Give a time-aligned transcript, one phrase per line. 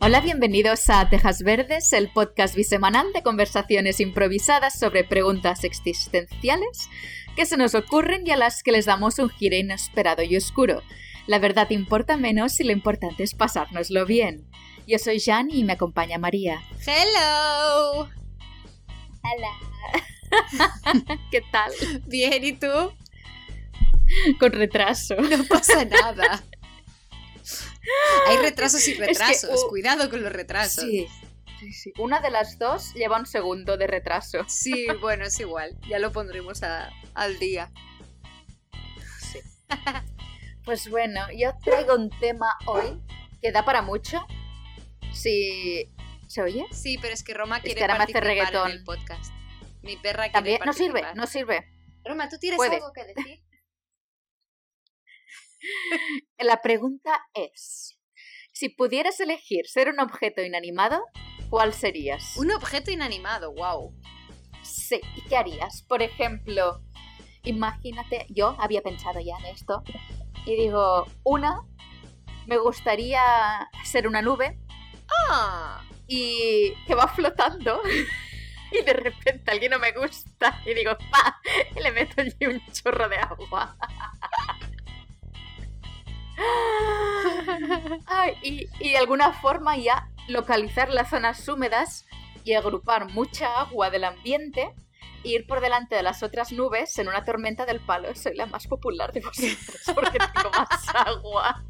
[0.00, 6.88] Hola, bienvenidos a Tejas Verdes, el podcast bisemanal de conversaciones improvisadas sobre preguntas existenciales
[7.34, 10.84] que se nos ocurren y a las que les damos un giro inesperado y oscuro.
[11.26, 14.48] La verdad importa menos y lo importante es pasárnoslo bien.
[14.86, 16.62] Yo soy Jan y me acompaña María.
[16.86, 18.08] Hello.
[19.24, 19.58] Hola.
[21.32, 21.72] ¿Qué tal?
[22.06, 22.92] Bien, ¿y tú?
[24.38, 25.16] Con retraso.
[25.16, 26.44] No pasa nada.
[28.28, 29.64] Hay retrasos y Es que, retrasos.
[29.64, 30.84] uh, Cuidado con los retrasos.
[30.84, 31.06] Sí,
[31.60, 31.92] sí, sí.
[31.98, 34.44] Una de las dos lleva un segundo de retraso.
[34.48, 35.76] Sí, bueno, es igual.
[35.88, 37.70] Ya lo pondremos a- al día.
[40.64, 43.00] Pues bueno, yo traigo un tema hoy
[43.40, 44.26] que da para mucho.
[45.12, 45.90] Si.
[46.26, 46.66] ¿Se oye?
[46.72, 48.70] Sí, pero es que Roma que quiere me hace participar reggaetón.
[48.70, 49.32] en el podcast.
[49.82, 50.60] Mi perra quiere También.
[50.66, 51.72] No sirve, no sirve.
[52.04, 52.76] Roma, ¿tú tienes Puede.
[52.76, 53.40] algo que decir?
[56.38, 57.98] La pregunta es:
[58.52, 61.04] si pudieras elegir ser un objeto inanimado,
[61.50, 62.36] ¿cuál serías?
[62.36, 63.94] Un objeto inanimado, wow.
[64.62, 65.82] Sí, ¿y qué harías?
[65.88, 66.82] Por ejemplo,
[67.44, 69.82] imagínate, yo había pensado ya en esto,
[70.44, 71.62] y digo, una,
[72.46, 73.20] me gustaría
[73.84, 74.58] ser una nube
[75.30, 77.82] Ah, y que va flotando
[78.72, 81.40] y de repente alguien no me gusta y digo, ¡pa!
[81.76, 83.76] Y le meto allí un chorro de agua.
[88.06, 92.06] Ay, y, y de alguna forma ya localizar las zonas húmedas
[92.44, 94.72] y agrupar mucha agua del ambiente
[95.24, 98.14] e ir por delante de las otras nubes en una tormenta del palo.
[98.14, 101.64] Soy la más popular de vosotros porque tengo más agua.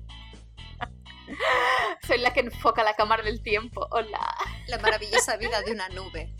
[2.06, 3.86] Soy la que enfoca la cámara del tiempo.
[3.91, 4.34] Hola.
[4.66, 6.33] la maravillosa vida de una nube.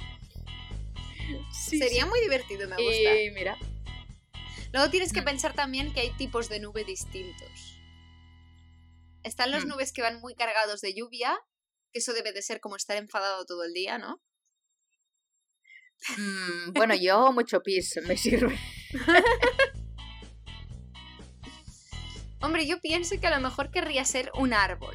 [1.52, 3.20] Sería muy divertido, me gusta.
[3.20, 3.56] Y mira,
[4.72, 5.24] Luego tienes que Mm.
[5.24, 7.67] pensar también que hay tipos de nube distintos.
[9.22, 9.69] Están los Mm.
[9.69, 11.38] nubes que van muy cargados de lluvia,
[11.92, 14.20] que eso debe de ser como estar enfadado todo el día, ¿no?
[16.17, 18.58] mm, bueno, yo mucho pis me sirve.
[22.40, 24.95] Hombre, yo pienso que a lo mejor querría ser un árbol.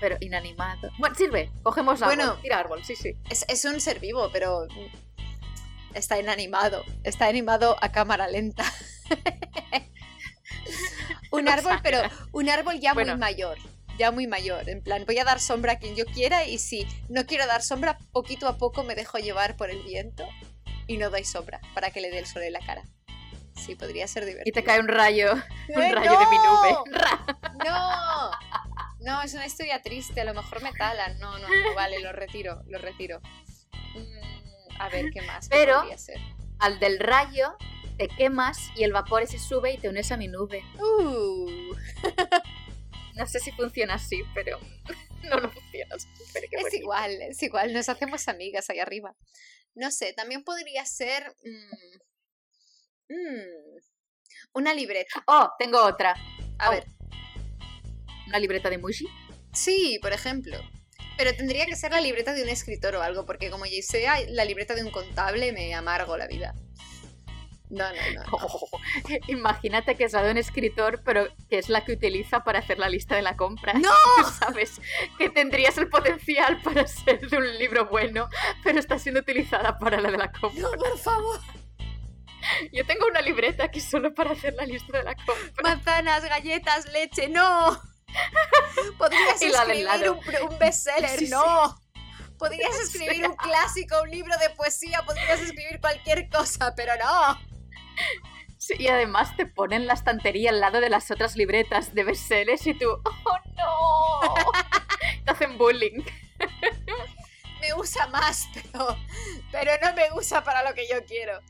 [0.00, 0.90] Pero inanimado.
[0.98, 1.50] Bueno, sirve.
[1.62, 2.16] Cogemos árbol.
[2.16, 2.36] Bueno.
[2.42, 3.14] Tira árbol, sí, sí.
[3.30, 4.68] Es, es un ser vivo, pero
[5.94, 6.84] está inanimado.
[7.02, 8.64] Está animado a cámara lenta.
[11.30, 12.00] un árbol, pero
[12.32, 13.12] un árbol ya Bueno.
[13.12, 13.58] muy mayor.
[13.98, 14.68] Ya muy mayor.
[14.68, 17.62] En plan, voy a dar sombra a quien yo quiera y si no quiero dar
[17.62, 20.24] sombra, poquito a poco me dejo llevar por el viento
[20.86, 22.82] y no doy sombra para que le dé el sol en la cara.
[23.56, 24.48] Sí, podría ser divertido.
[24.48, 25.32] Y te cae un rayo.
[25.74, 26.76] Un ¡Eh, rayo de mi nube.
[27.66, 28.30] ¡No!
[29.00, 31.18] No, es una historia triste, a lo mejor me talan.
[31.18, 33.20] No, no, no, vale, lo retiro, lo retiro.
[33.94, 35.48] Mm, a ver, ¿qué más?
[35.48, 36.18] ¿Qué Pero- podría ser?
[36.60, 37.56] Al del rayo
[37.98, 40.62] te quemas y el vapor se sube y te unes a mi nube.
[40.80, 41.74] Uh,
[43.16, 44.58] No sé si funciona así, pero
[45.24, 46.06] no, no funciona así.
[46.32, 46.76] Pero qué es bonito.
[46.82, 49.14] igual, es igual, nos hacemos amigas ahí arriba.
[49.74, 51.34] No sé, también podría ser...
[51.44, 53.78] mm, mm,
[54.54, 55.22] una libreta.
[55.26, 56.14] Oh, tengo otra.
[56.58, 56.72] A Oh.
[56.72, 56.84] ver,
[58.28, 59.06] Una libreta de Mushi.
[59.52, 60.56] sí, por ejemplo.
[61.16, 64.20] Pero tendría que ser la libreta de un escritor o algo, porque como ya sea
[64.28, 66.54] la libreta de un contable, me amargo la vida.
[67.70, 68.22] No, no, no.
[68.32, 68.70] Oh,
[69.28, 72.78] imagínate que es la de un escritor, pero que es la que utiliza para hacer
[72.78, 73.74] la lista de la compra.
[73.74, 73.90] ¡No!
[74.38, 74.80] Sabes
[75.18, 78.28] que tendrías el potencial para ser de un libro bueno,
[78.64, 80.62] pero está siendo utilizada para la de la compra.
[80.62, 81.40] No, por favor.
[82.72, 85.62] Yo tengo una libreta aquí solo para hacer la lista de la compra.
[85.62, 87.78] Manzanas, galletas, leche, no.
[88.96, 91.30] Podrías escribir un, un bestseller, Sí, sí.
[91.32, 91.78] no.
[92.38, 97.47] Podrías escribir un clásico, un libro de poesía, podrías escribir cualquier cosa, pero no.
[98.58, 102.66] Sí, y además te ponen la estantería al lado de las otras libretas de bestsellers
[102.66, 104.52] y tú, ¡oh no!
[105.24, 106.02] te hacen bullying.
[107.60, 108.96] Me usa más, pero,
[109.50, 111.40] pero no me usa para lo que yo quiero.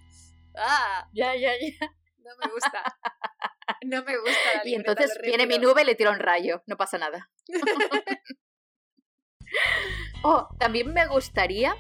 [0.56, 1.86] Ah, Ya, ya, ya.
[2.18, 2.82] no me gusta.
[3.84, 6.76] No me gusta la Y entonces viene mi nube y le tira un rayo, no
[6.78, 7.30] pasa nada.
[10.22, 11.76] oh, también me gustaría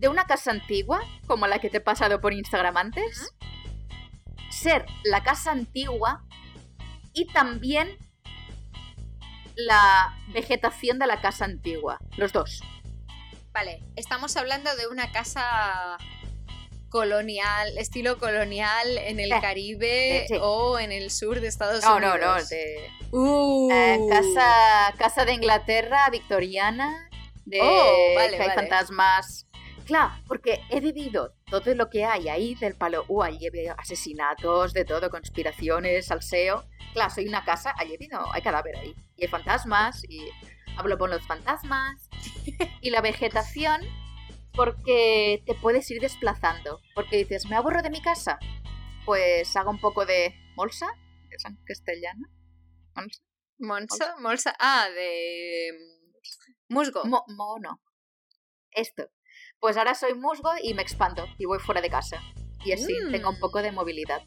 [0.00, 3.32] de una casa antigua, como la que te he pasado por Instagram antes,
[4.50, 6.24] ser la casa antigua
[7.12, 7.98] y también
[9.56, 12.62] la vegetación de la casa antigua, los dos.
[13.52, 15.98] Vale, estamos hablando de una casa
[16.88, 20.34] colonial, estilo colonial en el Eh, Caribe eh, sí.
[20.40, 22.20] o en el sur de Estados No, no, Unidos.
[22.42, 23.70] no, de Uh.
[23.72, 27.08] eh, casa, casa de Inglaterra victoriana,
[27.44, 28.60] de Oh, vale, que hay vale.
[28.60, 29.46] fantasmas.
[29.90, 34.72] Claro, porque he vivido todo lo que hay ahí del palo, uh, allí hay asesinatos,
[34.72, 36.64] de todo, conspiraciones, salseo.
[36.92, 38.94] Claro, soy una casa, allí no, hay cadáver ahí.
[39.16, 40.30] Y hay fantasmas, y
[40.76, 42.08] hablo con los fantasmas.
[42.80, 43.80] y la vegetación,
[44.52, 46.80] porque te puedes ir desplazando.
[46.94, 48.38] Porque dices, me aburro de mi casa.
[49.04, 50.86] Pues hago un poco de molsa,
[51.30, 52.28] es en castellano.
[52.94, 53.22] Molsa.
[53.58, 54.54] Monsa, molsa.
[54.60, 55.72] Ah, de.
[56.68, 57.04] Musgo.
[57.06, 57.80] Mo, mono.
[58.70, 59.10] Esto.
[59.58, 62.20] Pues ahora soy musgo y me expando y voy fuera de casa.
[62.64, 64.22] Y así tengo un poco de movilidad.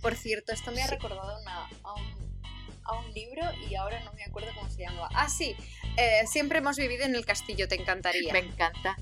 [0.00, 1.36] Por cierto, esto me ha recordado
[1.84, 5.08] a, un, libro y ahora no me acuerdo cómo se llamaba.
[5.14, 5.54] Ah, sí.
[5.96, 8.32] Eh, siempre hemos vivido en el castillo, te encantaría.
[8.32, 8.96] Me encanta.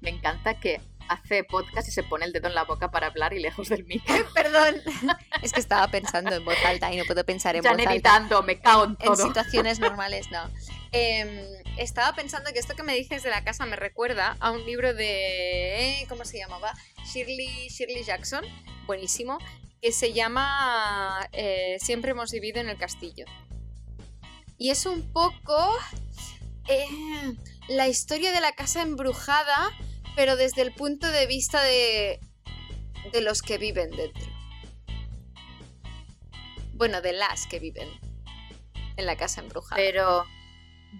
[0.00, 3.32] Me encanta que hace podcast y se pone el dedo en la boca para hablar
[3.32, 4.14] y lejos del micro.
[4.34, 4.76] Perdón.
[5.42, 7.92] Es que estaba pensando en voz alta y no puedo pensar en voz alta.
[7.92, 9.12] editando, me cago en todo.
[9.12, 10.50] En situaciones normales, no.
[10.94, 11.44] Em,
[11.76, 14.94] estaba pensando que esto que me dices de la casa me recuerda a un libro
[14.94, 16.00] de...
[16.00, 16.72] Eh, ¿Cómo se llamaba?
[17.04, 18.44] Shirley, Shirley Jackson,
[18.86, 19.38] buenísimo,
[19.82, 23.26] que se llama eh, Siempre hemos vivido en el castillo.
[24.56, 25.76] Y es un poco...
[26.68, 26.86] Eh,
[27.68, 29.70] la historia de la casa embrujada
[30.14, 32.20] pero desde el punto de vista de,
[33.12, 34.26] de los que viven dentro.
[36.74, 37.88] Bueno, de las que viven
[38.96, 39.76] en la casa embrujada.
[39.76, 40.24] Pero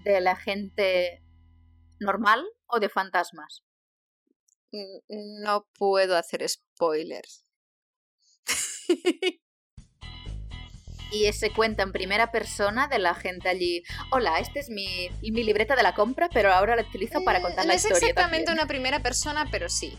[0.03, 1.23] de la gente
[1.99, 3.63] normal o de fantasmas.
[5.07, 7.45] No puedo hacer spoilers.
[11.11, 13.83] y se cuenta en primera persona de la gente allí.
[14.11, 17.65] Hola, esta es mi, mi libreta de la compra, pero ahora la utilizo para contar
[17.65, 17.93] la historia.
[17.93, 19.97] No es exactamente una primera persona, pero sí.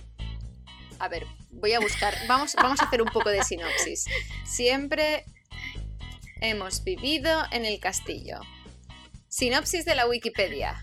[0.99, 2.14] A ver, voy a buscar.
[2.26, 4.06] Vamos, vamos a hacer un poco de sinopsis.
[4.44, 5.25] Siempre
[6.40, 8.40] hemos vivido en el castillo.
[9.36, 10.82] Sinopsis de la Wikipedia.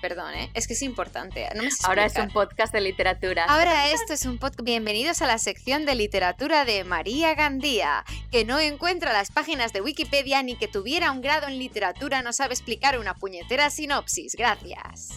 [0.00, 0.48] Perdón, ¿eh?
[0.54, 1.48] es que es importante.
[1.82, 3.46] Ahora es un podcast de literatura.
[3.46, 4.62] Ahora esto es un podcast.
[4.62, 9.80] Bienvenidos a la sección de literatura de María Gandía, que no encuentra las páginas de
[9.80, 14.36] Wikipedia ni que tuviera un grado en literatura no sabe explicar una puñetera sinopsis.
[14.36, 15.08] Gracias.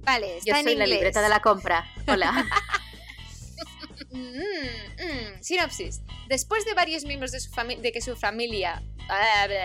[0.00, 1.88] Vale, está Yo soy la libreta de la compra.
[2.08, 2.48] Hola.
[4.10, 6.00] Mm, mm, sinopsis.
[6.28, 8.82] Después de varios miembros de, su de que su familia...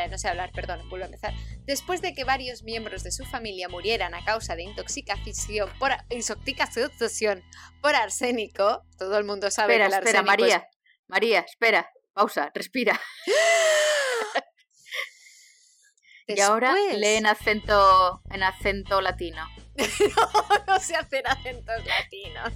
[0.09, 1.33] no sé hablar, perdón, vuelvo a empezar.
[1.65, 7.43] Después de que varios miembros de su familia murieran a causa de intoxicación por, intoxicación
[7.81, 10.67] por arsénico, todo el mundo sabe espera, que el espera, María,
[11.07, 12.99] María, espera, pausa, respira.
[16.27, 19.47] y ahora lee en acento, en acento latino.
[19.77, 22.53] no, no sé hacer acentos latinos.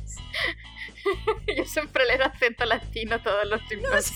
[1.58, 3.90] Yo siempre leo acento latino todos los tiempos.
[3.92, 4.16] No sé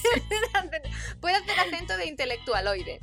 [1.20, 3.00] Puede hacer acento de intelectualoide.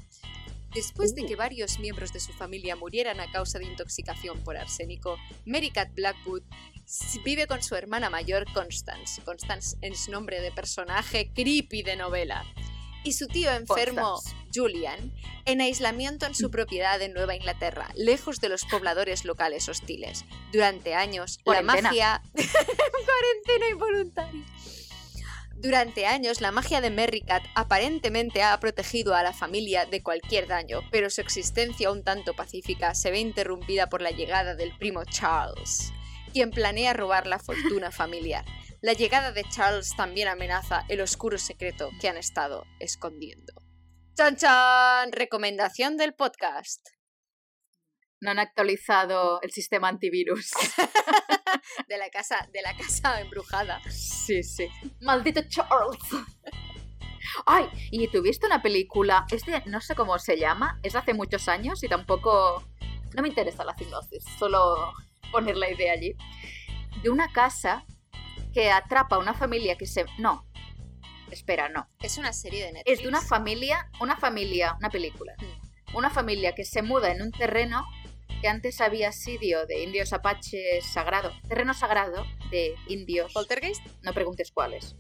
[0.75, 5.19] Después de que varios miembros de su familia murieran a causa de intoxicación por arsénico,
[5.47, 6.43] Mary Cat Blackwood
[7.25, 9.23] vive con su hermana mayor Constance.
[9.23, 12.45] Constance es nombre de personaje creepy de novela.
[13.05, 14.21] Y su tío enfermo,
[14.55, 15.13] Julian,
[15.45, 16.51] en aislamiento en su mm.
[16.51, 20.25] propiedad en Nueva Inglaterra, lejos de los pobladores locales hostiles.
[20.53, 22.23] Durante años, la magia.
[22.35, 24.45] Cuarentena involuntaria.
[25.61, 30.83] Durante años, la magia de Merricat aparentemente ha protegido a la familia de cualquier daño,
[30.93, 35.93] pero su existencia un tanto pacífica se ve interrumpida por la llegada del primo Charles,
[36.33, 38.45] quien planea robar la fortuna familiar.
[38.81, 43.53] La llegada de Charles también amenaza el oscuro secreto que han estado escondiendo.
[44.15, 45.11] ¡Chan chan!
[45.11, 46.87] Recomendación del podcast.
[48.21, 50.53] No han actualizado el sistema antivirus.
[51.89, 53.81] de la casa, de la casa embrujada.
[53.91, 54.69] Sí, sí.
[55.01, 55.99] Maldito Charles.
[57.47, 61.49] Ay, y tuviste una película, este no sé cómo se llama, es de hace muchos
[61.49, 62.65] años y tampoco
[63.15, 64.93] no me interesa la sinopsis, solo
[65.33, 66.15] poner la idea allí.
[67.03, 67.85] De una casa
[68.59, 70.45] que atrapa a una familia que se no.
[71.31, 71.89] Espera, no.
[72.01, 72.99] Es una serie de Netflix.
[72.99, 75.37] Es de una familia, una familia, una película.
[75.39, 75.97] Mm.
[75.97, 77.87] Una familia que se muda en un terreno
[78.43, 83.33] que antes había sido de indios apaches sagrado, terreno sagrado de indios.
[83.33, 83.87] ¿Poltergeist?
[84.03, 84.97] No preguntes cuáles.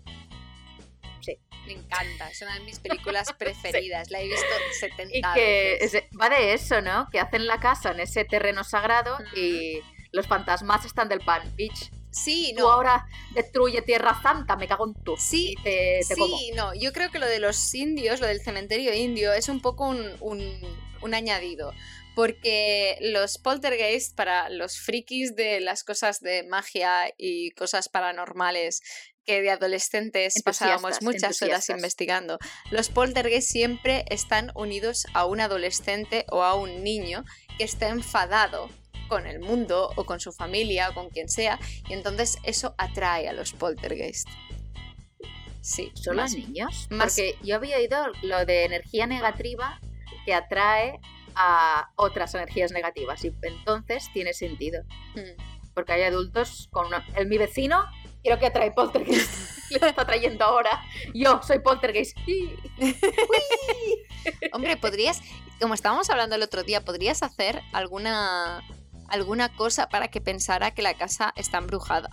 [1.21, 1.37] Sí.
[1.67, 4.47] Me encanta, es una de mis películas preferidas, la he visto
[4.79, 7.09] 70 y que va de eso, ¿no?
[7.11, 9.81] Que hacen la casa en ese terreno sagrado y
[10.13, 11.91] los fantasmas están del Pan Beach.
[12.11, 12.63] Sí, no.
[12.63, 15.17] Tú ahora destruye Tierra Santa, me cago en tú.
[15.19, 15.55] Sí,
[16.03, 16.75] sí, no.
[16.75, 20.17] Yo creo que lo de los indios, lo del cementerio indio, es un poco un,
[20.21, 21.73] un añadido
[22.19, 28.81] porque los poltergeist para los frikis de las cosas de magia y cosas paranormales
[29.25, 32.41] que de adolescentes pasábamos muchas horas investigando.
[32.73, 37.25] Los poltergeist siempre están unidos a un adolescente o a un niño
[37.57, 38.69] que está enfadado
[39.09, 43.29] con el mundo o con su familia o con quien sea, y entonces eso atrae
[43.29, 44.29] a los poltergeist.
[45.61, 46.89] Sí, ¿Solo a niños?
[46.89, 49.81] Porque yo había oído lo de energía negativa
[50.25, 51.01] que atrae
[51.35, 54.83] a otras energías negativas y entonces tiene sentido.
[55.15, 55.43] Hmm.
[55.75, 56.87] Porque hay adultos con
[57.17, 57.85] el, mi vecino
[58.23, 59.59] creo que atrae poltergeist.
[59.71, 60.83] Le está trayendo ahora.
[61.15, 62.17] Yo soy poltergeist.
[64.53, 65.21] Hombre, podrías,
[65.61, 68.63] como estábamos hablando el otro día, podrías hacer alguna
[69.09, 72.11] alguna cosa para que pensara que la casa está embrujada.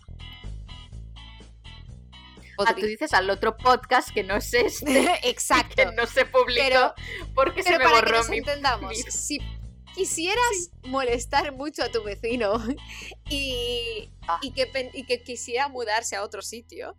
[2.57, 5.05] Ah, tú dices al otro podcast que no es este.
[5.29, 5.75] Exacto.
[5.75, 6.93] Que no se publicó
[7.33, 9.39] porque se me para borró que nos entendamos, si
[9.93, 12.61] quisieras molestar mucho a tu vecino
[13.29, 14.39] y, Ah.
[14.41, 16.97] y, que, y que quisiera mudarse a otro sitio,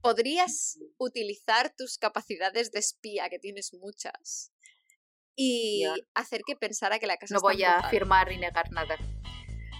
[0.00, 4.51] podrías utilizar tus capacidades de espía, que tienes muchas,
[5.36, 5.84] y
[6.14, 8.96] hacer que pensara que la casa No está voy a afirmar ni negar nada.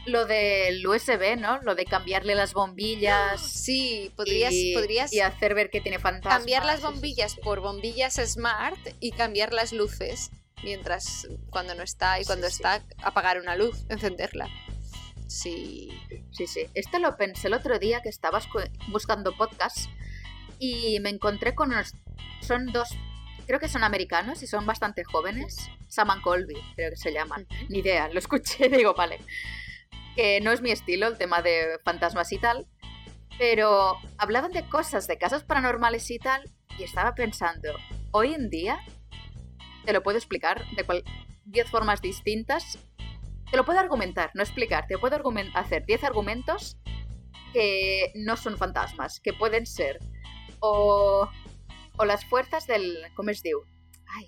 [0.06, 1.60] Lo del USB, ¿no?
[1.62, 3.40] Lo de cambiarle las bombillas.
[3.40, 6.38] Sí, podrías, y, podrías y hacer ver que tiene fantasmas.
[6.38, 10.32] cambiar las bombillas por bombillas smart y cambiar las luces
[10.64, 12.54] mientras cuando no está y cuando sí.
[12.54, 14.48] está apagar una luz, encenderla.
[15.28, 15.88] Sí.
[16.30, 16.66] Sí, sí.
[16.74, 18.48] Esto lo pensé el otro día que estabas
[18.88, 19.88] buscando podcasts
[20.58, 21.94] y me encontré con unos...
[22.40, 22.90] Son dos...
[23.46, 25.70] Creo que son americanos y son bastante jóvenes.
[25.88, 27.46] Saman Colby, creo que se llaman.
[27.68, 29.18] Ni idea, lo escuché digo, vale.
[30.16, 32.66] Que no es mi estilo el tema de fantasmas y tal.
[33.38, 36.42] Pero hablaban de cosas, de casos paranormales y tal.
[36.78, 37.70] Y estaba pensando,
[38.12, 38.78] hoy en día
[39.84, 41.04] te lo puedo explicar de cual-
[41.44, 42.78] 10 formas distintas.
[43.50, 44.86] Te lo puedo argumentar, no explicar.
[44.86, 45.20] Te puedo
[45.54, 46.78] hacer 10 argumentos
[47.52, 49.98] que no son fantasmas, que pueden ser
[50.60, 51.28] o,
[52.02, 52.98] o las fuerzas del...
[53.14, 53.64] ¿Cómo es diu?
[54.08, 54.26] Ay,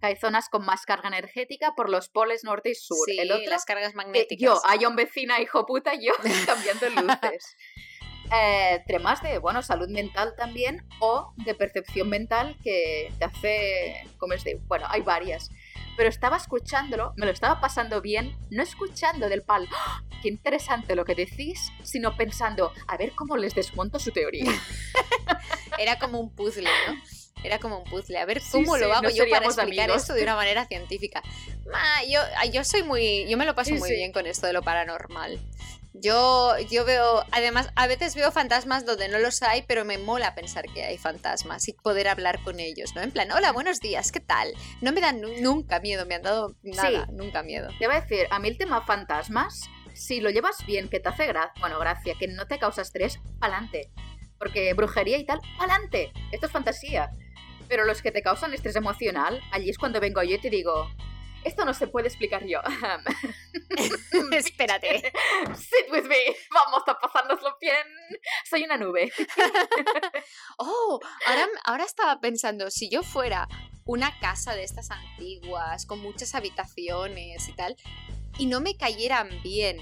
[0.00, 3.06] que hay zonas con más carga energética por los poles norte y sur.
[3.06, 4.40] Sí, el otro, las cargas magnéticas.
[4.42, 6.12] yo, hay un vecina, hijo puta, yo
[6.46, 7.56] cambiando luces.
[8.34, 14.32] Eh, temas de, bueno, salud mental también o de percepción mental que te hace, ¿cómo
[14.32, 14.44] es?
[14.66, 15.50] Bueno, hay varias.
[15.96, 20.02] Pero estaba escuchándolo, me lo estaba pasando bien, no escuchando del pal, ¡Ah!
[20.22, 24.50] qué interesante lo que decís, sino pensando, a ver cómo les desmonto su teoría.
[25.78, 26.94] Era como un puzzle, ¿no?
[27.42, 28.18] Era como un puzzle.
[28.18, 30.02] A ver Sí, cómo sí, lo hago no yo para explicar amigos.
[30.02, 31.22] esto de una manera científica.
[31.70, 32.02] Ma,
[32.50, 33.26] yo, soy muy.
[33.28, 33.96] Yo me lo paso Sí, muy sí.
[33.96, 35.38] bien con esto de lo paranormal.
[35.96, 40.34] Yo, yo veo, además, a veces veo fantasmas donde no los hay, pero me mola
[40.34, 43.00] pensar que hay fantasmas y poder hablar con ellos, ¿no?
[43.02, 44.52] En plan, hola, buenos días, ¿qué tal?
[44.80, 47.68] No me dan nu- nunca miedo, me han dado nada, nunca miedo.
[47.78, 49.60] Te voy a decir, a mí el tema fantasmas,
[49.94, 53.20] si lo llevas bien, que te hace gracia, bueno, gracia, que no te causa estrés,
[53.38, 53.88] pa'lante.
[54.36, 56.12] Porque brujería y tal, pa'lante.
[56.32, 57.08] Esto es fantasía.
[57.68, 60.90] Pero los que te causan estrés emocional, allí es cuando vengo yo y te digo,
[61.44, 62.60] esto no se puede explicar yo.
[64.32, 65.12] Espérate.
[65.56, 67.86] Sit with me, vamos a pasárnoslo bien.
[68.48, 69.12] Soy una nube.
[70.58, 73.48] Oh, ahora, ahora estaba pensando, si yo fuera
[73.84, 77.76] una casa de estas antiguas, con muchas habitaciones y tal,
[78.38, 79.78] y no me cayeran bien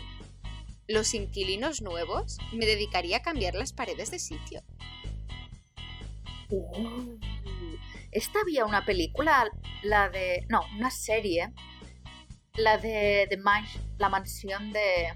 [0.89, 4.63] los inquilinos nuevos, me dedicaría a cambiar las paredes de sitio.
[6.49, 7.19] Uh,
[8.13, 9.51] esta había una película,
[9.83, 10.47] la de...
[10.49, 11.49] No, una serie.
[12.55, 13.67] La de, de Man-
[13.99, 15.15] la mansión de...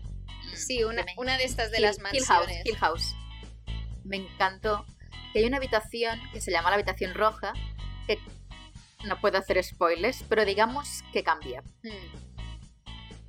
[0.54, 2.66] Sí, una, de- una de estas de Hill- las Hill House, mansiones.
[2.66, 3.14] Hill House.
[4.04, 4.84] Me encantó.
[5.32, 7.52] Que hay una habitación que se llama la habitación roja,
[8.06, 8.18] que
[9.06, 11.62] no puedo hacer spoilers, pero digamos que cambia.
[11.82, 12.26] Mm.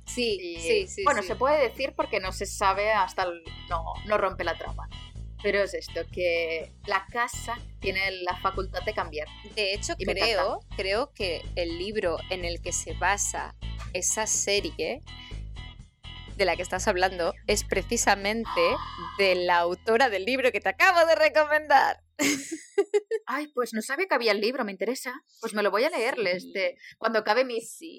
[0.06, 1.04] Sí, Y, sí, sí.
[1.04, 1.28] bueno, sí.
[1.28, 4.88] se puede decir porque no se sabe hasta el- no, no rompe la trama.
[5.42, 9.28] Pero es esto, que la casa tiene la facultad de cambiar.
[9.54, 13.54] De hecho, Y creo, creo que el libro en el que se basa
[13.92, 15.00] esa serie
[16.36, 18.60] de la que estás hablando es precisamente
[19.18, 22.00] de la autora del libro que te acabo de recomendar.
[23.26, 25.12] Ay, pues no sabía que había el libro, me interesa.
[25.40, 26.22] Pues me lo voy a leer Sí.
[26.26, 27.70] este, cuando acabe mis...
[27.76, 27.98] Sí.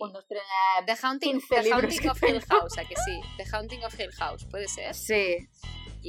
[0.85, 2.41] The Haunting, 15 The Haunting of Hill.
[2.47, 3.19] House, ¿a que sí?
[3.37, 4.93] The Haunting of Hill House, ¿puede ser?
[4.95, 5.47] Sí,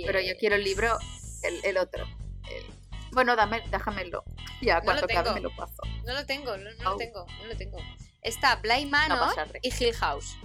[0.06, 0.96] pero yo quiero el libro,
[1.42, 2.04] el, el otro.
[2.04, 2.66] el-
[3.12, 4.24] Bueno, dame, déjamelo.
[4.62, 5.34] Ya, No cuando lo acabe tengo.
[5.36, 5.82] me lo paso.
[6.06, 7.78] No lo tengo, no, no lo tengo, no lo tengo.
[8.20, 10.36] Está Bly No Manor y Hill House.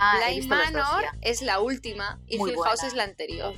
[0.00, 3.54] Ah, Bly dos, Manor es la última y Muy Hill House es la anterior.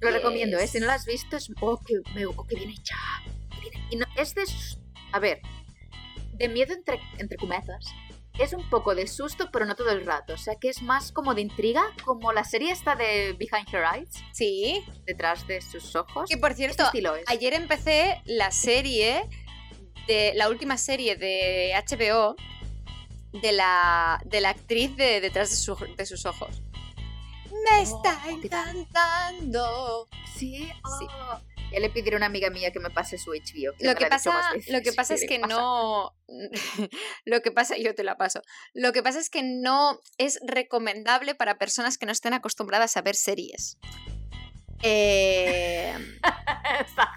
[0.00, 0.66] Lo recomiendo, ¿eh?
[0.68, 1.50] Si no lo has visto, es...
[1.60, 2.96] Oh, qué, me- oh, qué bien hecha.
[3.62, 4.44] qué bien- Y no, es de...
[5.12, 5.40] A ver,
[6.34, 7.36] de miedo entre, entre.
[8.38, 10.34] Es un poco de susto, pero no todo el rato.
[10.34, 13.84] O sea que es más como de intriga, como la serie esta de Behind Her
[13.94, 16.28] Eyes, Sí, detrás de sus ojos.
[16.28, 16.90] que por Este cierto,
[17.26, 19.22] ayer empecé la serie
[20.06, 22.36] de la última serie de HBO
[23.32, 26.62] de la, de la actriz de detrás de, su- de sus ojos.
[27.70, 28.76] Me está Oh, ¿qué tal?
[28.76, 30.08] encantando.
[30.36, 31.06] Sí, Sí.
[31.10, 31.40] oh.
[31.72, 33.74] Ya le pediré a una amiga mía que me pase su HBO.
[33.80, 34.32] Lo que, pasa,
[34.68, 36.14] lo que pasa es que no.
[37.24, 38.40] lo que pasa, yo te la paso.
[38.72, 43.02] Lo que pasa es que no es recomendable para personas que no estén acostumbradas a
[43.02, 43.78] ver series.
[44.82, 45.94] Eh,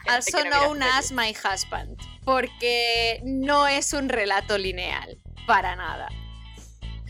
[0.08, 1.12] also no known as.
[1.12, 1.98] My Husband.
[2.24, 5.18] Porque no es un relato lineal.
[5.46, 6.08] Para nada.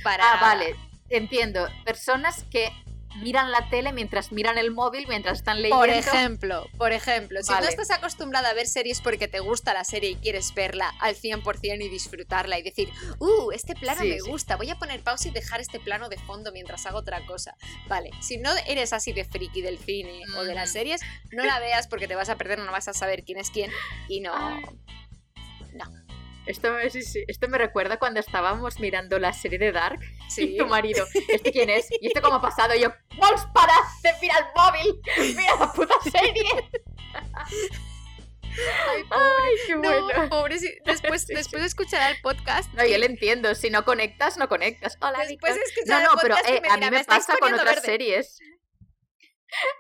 [0.04, 0.48] Para Ah, nada.
[0.56, 0.76] vale,
[1.10, 1.68] entiendo.
[1.86, 2.72] Personas que
[3.18, 5.78] miran la tele mientras miran el móvil, mientras están leyendo.
[5.80, 7.66] Por ejemplo, por ejemplo, si Vale.
[7.66, 11.16] no estás acostumbrada a ver series porque te gusta la serie y quieres verla al
[11.16, 12.90] 100% y disfrutarla y decir,
[13.20, 14.30] uh, este plano Sí, me sí.
[14.30, 17.56] gusta, voy a poner pausa y dejar este plano de fondo mientras hago otra cosa.
[17.88, 20.74] Vale, si no eres así de friki del cine o de las Ujú.
[20.80, 21.02] series,
[21.32, 23.72] no la veas porque te vas a perder, no vas a saber quién es quién
[24.08, 24.32] y no...
[24.36, 24.64] Ay.
[26.50, 30.56] Esto, sí, sí, esto me recuerda cuando estábamos mirando la serie de Dark Sí.
[30.56, 31.88] y tu marido, ¿este quién es?
[32.02, 32.74] ¿Y esto cómo ha pasado?
[32.74, 33.74] Y yo, ¡Vols, para!
[34.02, 35.36] ¡Te mira el móvil!
[35.38, 36.44] ¡Mira la puta serie!
[38.88, 40.30] Ay, ¡Ay, qué no, bueno!
[40.30, 42.74] pobre, sí, después, Sí, después de escuchar el podcast...
[42.74, 43.54] No, yo le entiendo.
[43.56, 44.98] Si no conectas, no conectas.
[45.02, 47.04] Hola, Después de escuchar No, no, el pero podcast, eh, me a mí "Me me
[47.06, 47.82] pasa con otras verde".
[47.86, 48.40] series.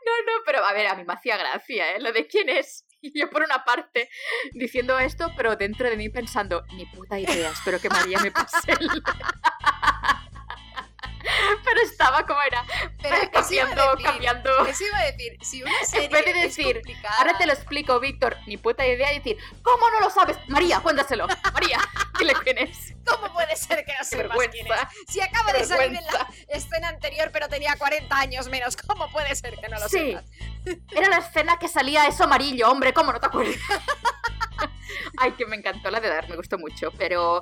[0.05, 1.99] No, no, pero a ver, a mí me hacía gracia, ¿eh?
[1.99, 2.85] Lo de quién es.
[3.01, 4.09] Y yo por una parte
[4.53, 8.71] diciendo esto, pero dentro de mí pensando, ni puta idea, espero que María me pase
[8.71, 8.89] el...
[11.65, 12.63] Pero estaba como era,
[13.01, 14.05] Pero ¿qué se iba a cambiando, decir?
[14.05, 14.65] cambiando.
[14.65, 15.37] ¿Qué se iba a decir?
[15.41, 16.81] Si una serie En vez de es decir.
[17.17, 20.37] Ahora te lo explico, Víctor, ni puta idea, y decir, ¿cómo no lo sabes?
[20.47, 21.27] María, cuéntaselo.
[21.53, 21.79] María,
[22.17, 22.93] dile quién es.
[23.05, 24.73] ¿Cómo puede ser que no sepas quién es?
[25.07, 29.35] Si acaba de salir en la escena anterior, pero tenía 40 años menos, ¿cómo puede
[29.35, 30.11] ser que no lo Sí.
[30.11, 30.25] sepas?
[30.95, 33.55] Era la escena que salía eso amarillo, hombre, ¿cómo no te acuerdas?
[35.17, 37.41] Ay, que me encantó la de Dar, me gustó mucho, pero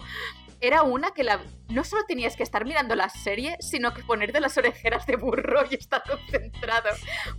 [0.60, 4.40] era una que la no solo tenías que estar mirando la serie, sino que ponerte
[4.40, 6.90] las orejeras de burro y estar concentrado,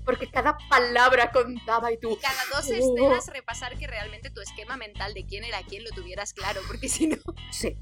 [0.04, 2.18] porque cada palabra contaba y tú...
[2.20, 2.72] Cada dos Oh.
[2.74, 6.88] escenas repasar que realmente tu esquema mental de quién era quién lo tuvieras claro, porque
[6.88, 7.16] si no...
[7.50, 7.76] Sí.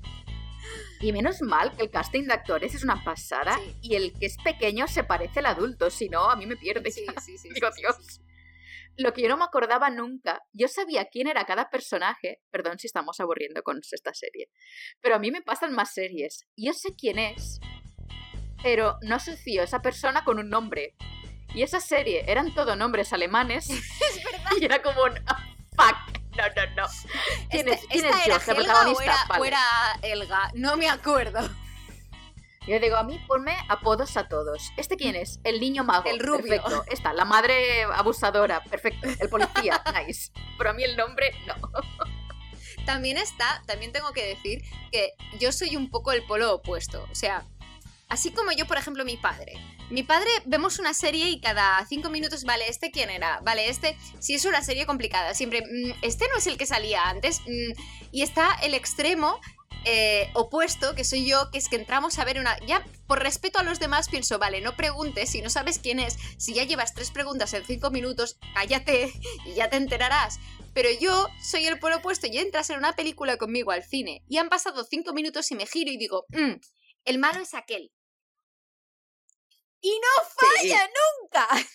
[1.01, 3.77] Y menos mal que el casting de actores es una pasada Sí.
[3.83, 6.91] y el que es pequeño se parece al adulto, si no, a mí me pierde.
[6.91, 7.49] Sí, sí, sí.
[7.55, 8.21] Digo, Dios.
[8.99, 12.87] Lo que yo no me acordaba nunca, yo sabía quién era cada personaje, perdón si
[12.87, 14.49] estamos aburriendo con esta serie,
[15.01, 16.47] pero a mí me pasan más series.
[16.57, 17.61] Yo sé quién es,
[18.63, 20.95] pero no asocio a esa persona con un nombre.
[21.55, 24.51] Y esa serie eran todo nombres alemanes Es verdad.
[24.61, 26.21] y era como un "Ah, fuck.
[26.37, 26.87] No, no, no.
[27.51, 29.01] ¿Quién Este- es, quién ¿Esta es era Helga protagonista?
[29.01, 29.47] o era, o Vale.
[29.49, 29.63] era
[30.03, 30.51] Elga?
[30.55, 31.49] No me acuerdo.
[32.67, 34.73] Yo digo, a mí ponme apodos a todos.
[34.77, 35.39] ¿Este quién es?
[35.45, 36.09] El niño mago.
[36.11, 36.63] El rubio.
[36.63, 36.85] Perfecto.
[36.91, 38.63] Esta, la madre abusadora.
[38.65, 39.09] Perfecto.
[39.21, 39.81] El policía.
[40.07, 40.33] Nice.
[40.59, 41.55] Pero a mí el nombre, no.
[42.85, 47.07] También está, también tengo que decir que yo soy un poco el polo opuesto.
[47.11, 47.45] O sea,
[48.09, 49.55] así como yo, por ejemplo, mi padre.
[49.91, 53.41] Mi padre vemos una serie y cada cinco minutos, vale, ¿este quién era?
[53.43, 57.09] Vale, este, si es una serie complicada, siempre, "Mm, este no es el que salía
[57.09, 57.41] antes.
[57.43, 57.73] Mm,
[58.11, 59.41] y está el extremo
[59.87, 62.59] eh, opuesto, que soy yo, que es que entramos a ver una...
[62.67, 66.17] Ya, por respeto a los demás, pienso, vale, no preguntes, si no sabes quién es,
[66.39, 69.13] si ya llevas tres preguntas en cinco minutos, cállate
[69.47, 70.39] y ya te enterarás.
[70.75, 74.37] Pero yo soy el polo opuesto y entras en una película conmigo al cine y
[74.37, 76.53] han pasado cinco minutos y me giro y digo, "Mm,
[77.05, 77.91] el malo es aquel.
[79.81, 80.69] Y no Sí.
[80.69, 80.89] falla
[81.23, 81.49] nunca.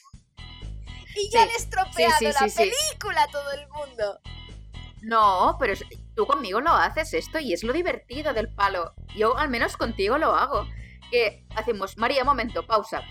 [1.15, 4.19] Y ya Sí, he estropeado sí, la película a todo el mundo.
[5.01, 5.73] No, pero
[6.15, 8.93] tú conmigo lo haces esto y es lo divertido del palo.
[9.15, 10.67] Yo al menos contigo lo hago.
[11.11, 13.03] Que hacemos, María, momento, pausa.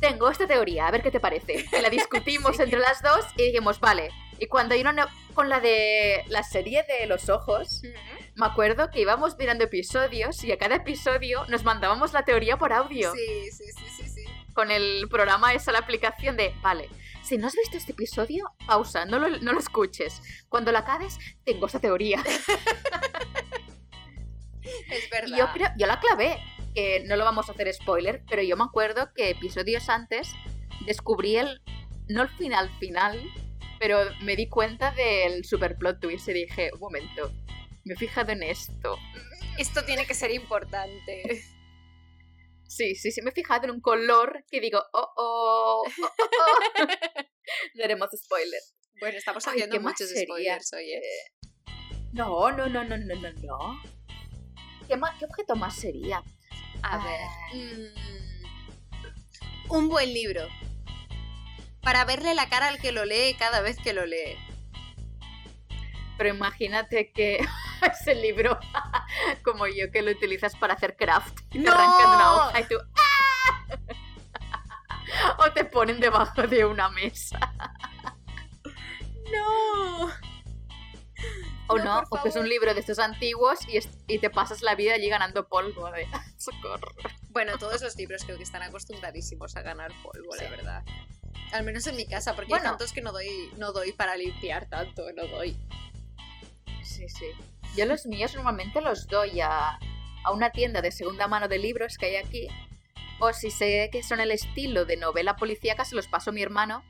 [0.00, 1.66] Tengo esta teoría, a ver qué te parece.
[1.80, 2.62] La discutimos Sí.
[2.62, 4.10] entre las dos y dijimos, vale.
[4.38, 7.82] Y cuando hay una con la de la serie de los ojos,
[8.34, 12.72] me acuerdo que íbamos mirando episodios y a cada episodio nos mandábamos la teoría por
[12.72, 13.12] audio.
[13.12, 14.24] Sí, sí, sí, sí, sí.
[14.54, 16.88] Con el programa esa, la aplicación de, vale,
[17.22, 20.22] si no has visto este episodio, pausa, no lo, no lo escuches.
[20.48, 22.22] Cuando la acabes, tengo esta teoría.
[24.62, 25.36] Es verdad.
[25.36, 26.38] Y yo creo, yo la clavé,
[26.74, 30.32] que no lo vamos a hacer spoiler, pero yo me acuerdo que episodios antes
[30.86, 31.62] descubrí el,
[32.08, 33.20] no el final final,
[33.78, 37.32] pero me di cuenta del super plot twist y dije, un momento,
[37.84, 38.98] me he fijado en esto.
[39.58, 41.42] Esto tiene que ser importante.
[42.70, 45.90] Sí, sí, sí, me he fijado en un color que digo, oh, oh, oh, oh,
[46.08, 46.18] oh.
[47.74, 48.60] No haremos spoiler.
[49.00, 50.24] Bueno, estamos Ay, haciendo ¿qué más muchos sería?
[50.60, 51.00] spoilers, oye.
[52.12, 53.82] No, no, no, no, no, no, no.
[54.86, 56.18] ¿Qué, qué objeto más sería?
[56.18, 56.24] A
[56.94, 57.04] Ah.
[57.04, 57.20] ver.
[57.60, 57.88] mm,
[59.72, 60.46] un buen libro.
[61.82, 64.36] Para verle la cara al que lo lee cada vez que lo lee.
[66.16, 67.40] Pero imagínate que
[68.00, 68.58] es el libro
[69.44, 71.40] como yo que lo utilizas para hacer craft.
[71.50, 71.72] Y te ¡No!
[71.72, 73.76] arrancan una hoja y tú ¡ah!
[75.46, 77.38] o te ponen debajo de una mesa.
[79.32, 80.06] No.
[81.68, 84.28] O No, no, o que es un libro de estos antiguos y, es- y te
[84.30, 85.88] pasas la vida allí ganando polvo.
[85.92, 86.06] De...
[86.36, 86.92] Socorro.
[87.28, 90.44] Bueno, todos los libros creo que están acostumbradísimos a ganar polvo, Sí.
[90.44, 90.84] la verdad.
[91.52, 92.64] Al menos en mi casa, porque Bueno.
[92.64, 95.56] hay tantos que no doy, no doy para limpiar tanto, no doy.
[96.82, 97.26] Sí, sí.
[97.76, 99.78] Yo los míos normalmente los doy a,
[100.24, 102.48] a una tienda de segunda mano de libros que hay aquí.
[103.20, 106.42] O si sé que son el estilo de novela policíaca, se los paso a mi
[106.42, 106.82] hermano,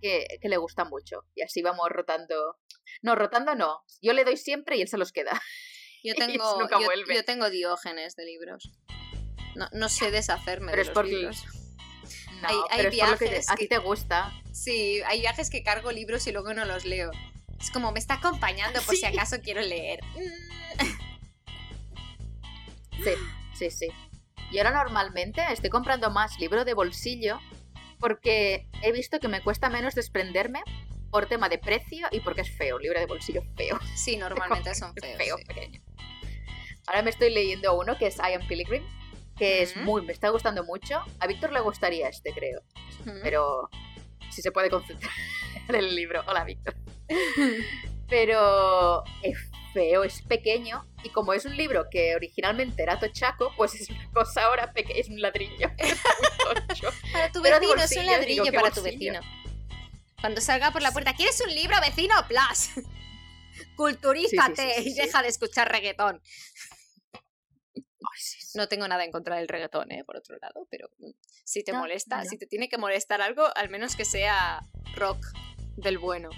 [0.00, 1.24] que, que le gusta mucho.
[1.34, 2.56] Y así vamos rotando.
[3.02, 3.82] No, rotando no.
[4.00, 5.40] Yo le doy siempre y él se los queda.
[6.04, 7.14] Yo tengo, nunca yo, vuelve.
[7.14, 8.72] yo tengo diógenes de libros.
[9.54, 11.44] No, no sé deshacerme Pero de es los por- libros.
[12.40, 14.32] No, Hay- hay pero es por lo que te- viajes a ti te gusta.
[14.52, 17.10] Sí, hay viajes que cargo libros y luego no los leo.
[17.62, 20.00] Es como me está acompañando por si acaso quiero leer.
[22.92, 23.12] Sí,
[23.54, 23.88] sí, sí.
[24.50, 27.38] Y ahora normalmente estoy comprando más libro de bolsillo
[28.00, 30.64] porque he visto que me cuesta menos desprenderme
[31.12, 33.78] por tema de precio y porque es feo, libro de bolsillo feo.
[33.94, 35.16] Sí, normalmente son feos.
[35.16, 35.44] feo, sí.
[35.44, 35.80] pequeño.
[36.88, 38.82] Ahora me estoy leyendo uno que es I Am Pilgrim,
[39.38, 41.00] que es muy, me está gustando mucho.
[41.20, 42.60] A Víctor le gustaría este, creo,
[43.22, 43.70] pero
[44.30, 45.12] si se puede concentrar
[45.68, 46.22] en el libro.
[46.26, 46.74] Hola, Víctor.
[48.08, 49.38] Pero es
[49.72, 54.10] feo, es pequeño y como es un libro que originalmente era tochaco, pues es una
[54.12, 55.70] cosa ahora pequeña, es un ladrillo.
[57.12, 59.20] Para tu vecino, es un ladrillo digo, ¿qué para tu vecino.
[60.20, 62.14] Cuando salga por la puerta, ¿quieres un libro, vecino?
[62.28, 62.70] ¡Plas!
[63.76, 66.22] Culturízate Sí, sí, sí, sí, y deja de escuchar reggaetón.
[68.52, 68.58] Sí.
[68.58, 70.04] No tengo nada en contra del reggaetón, ¿eh?
[70.04, 71.10] Por otro lado, pero mm,
[71.44, 72.24] si te No, molesta, no.
[72.28, 74.60] si te tiene que molestar algo, al menos que sea
[74.94, 75.24] rock
[75.76, 76.30] del bueno.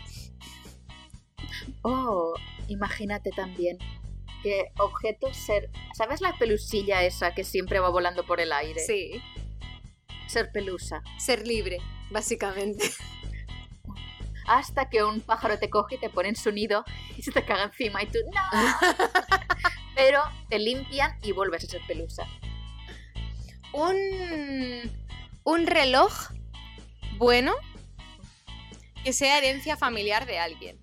[1.83, 2.35] Oh,
[2.69, 3.79] imagínate también
[4.43, 5.71] que objetos ser...
[5.97, 8.81] ¿Sabes la pelusilla esa que siempre va volando por el aire?
[8.81, 9.23] Sí,
[10.29, 11.03] Ser pelusa.
[11.19, 11.79] ser libre,
[12.11, 12.85] básicamente.
[14.47, 16.85] Hasta que un pájaro te coge y te pone en su nido
[17.17, 18.41] y se te caga encima y tú ¡No!
[19.95, 22.27] Pero te limpian y vuelves a ser pelusa.
[23.73, 23.97] un,
[25.45, 26.13] un reloj
[27.17, 27.55] bueno
[29.05, 30.81] que sea herencia familiar de alguien.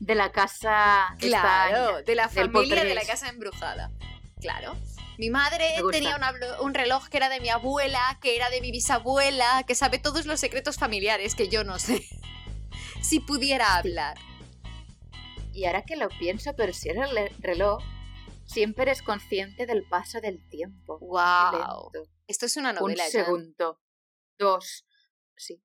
[0.00, 1.14] De la casa...
[1.20, 3.90] esta- Claro, de la familia de la casa embrujada.
[4.40, 4.76] Claro.
[5.16, 8.72] Mi madre tenía una un reloj que era de mi abuela, que era de mi
[8.72, 12.04] bisabuela, que sabe todos los secretos familiares que yo no sé.
[13.00, 14.18] si pudiera hablar.
[15.54, 17.82] Y ahora que lo pienso, pero si eres el reloj,
[18.44, 20.98] siempre eres consciente del paso del tiempo.
[20.98, 21.90] Wow.
[22.26, 23.04] Esto es una Un novela.
[23.04, 23.12] Jan.
[23.12, 23.80] segundo.
[24.38, 24.84] Dos.
[25.36, 25.62] Sí.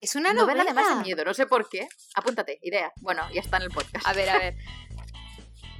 [0.00, 0.80] Es una novela novela.
[0.82, 1.88] además de miedo, no sé por qué.
[2.14, 2.92] Apúntate, idea.
[3.00, 4.06] Bueno, ya está en el podcast.
[4.06, 4.56] A ver, a ver.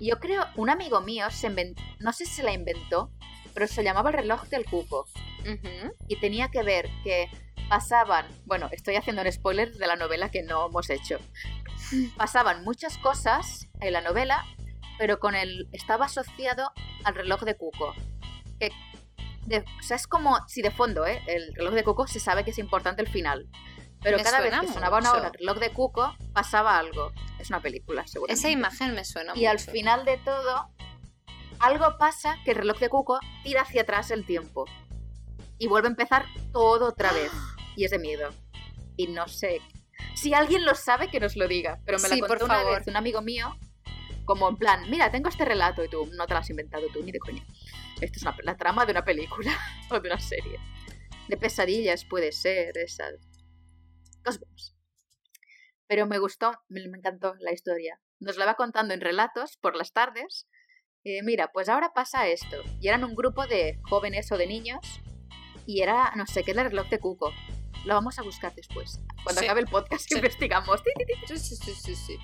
[0.00, 3.12] Yo creo, un amigo mío se inventó, no sé si se la inventó,
[3.54, 5.06] pero se llamaba el reloj del cuco.
[6.08, 7.28] Y tenía que ver que
[7.68, 11.18] pasaban, bueno, estoy haciendo un spoiler de la novela que no hemos hecho.
[12.16, 14.44] Pasaban muchas cosas en la novela,
[14.98, 16.72] pero con el estaba asociado
[17.04, 17.94] al reloj de cuco.
[18.58, 18.70] Que
[19.46, 21.22] de- o sea, es como si de fondo, ¿eh?
[21.26, 23.46] El reloj de cuco se sabe que es importante el final.
[24.02, 27.12] Pero Me cada vez que sonaba una hora el reloj de cuco, pasaba algo.
[27.38, 28.32] Es una película, seguro.
[28.32, 30.68] Esa imagen me suena Y al final de todo,
[31.64, 34.64] algo pasa que el reloj de cuco tira hacia atrás el tiempo.
[35.58, 37.30] Y vuelve a empezar todo otra vez.
[37.76, 38.30] Y es de miedo.
[38.96, 39.60] Y no sé.
[40.14, 41.80] Si alguien lo sabe, que nos lo diga.
[41.84, 42.78] Pero me Sí, la por una favor.
[42.78, 43.52] vez un amigo mío,
[44.24, 47.02] como en plan, mira, tengo este relato y tú no te lo has inventado tú,
[47.02, 47.44] ni de coña.
[48.00, 49.52] Esto es una- la trama de una película
[49.90, 50.60] o de una serie.
[51.26, 53.14] De pesadillas puede ser, esas.
[54.24, 54.76] Cosas buenas.
[55.88, 58.00] Pero me gustó, me, me encantó la historia.
[58.20, 60.46] Nos la va contando en relatos por las tardes.
[61.04, 62.56] Eh, mira, pues ahora pasa esto.
[62.80, 65.00] Y eran un grupo de jóvenes o de niños.
[65.66, 67.32] Y era, no sé, qué el reloj de Cuco.
[67.84, 69.00] Lo vamos a buscar después.
[69.22, 69.46] Cuando Sí.
[69.46, 70.16] acabe el podcast Sí.
[70.16, 70.82] investigamos.
[70.82, 71.26] Ti, ti, ti.
[71.26, 72.18] Sí, sí, sí, sí, sí.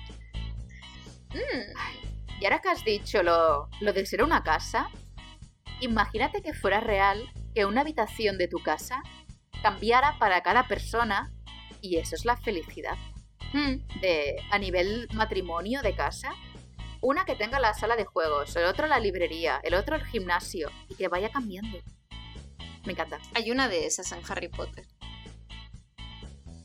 [1.33, 4.89] Mm, Y ahora que has dicho lo, lo de ser una casa,
[5.79, 9.01] imagínate que fuera real que una habitación de tu casa
[9.61, 11.31] cambiara para cada persona
[11.81, 12.97] y eso es la felicidad.
[13.53, 13.99] mm.
[14.01, 16.31] De, a nivel matrimonio de casa,
[17.01, 20.69] una que tenga la sala de juegos, el otro la librería, el otro el gimnasio
[20.87, 21.79] y que vaya cambiando.
[22.85, 23.19] Me encanta.
[23.35, 24.85] Hay una de esas en Harry Potter.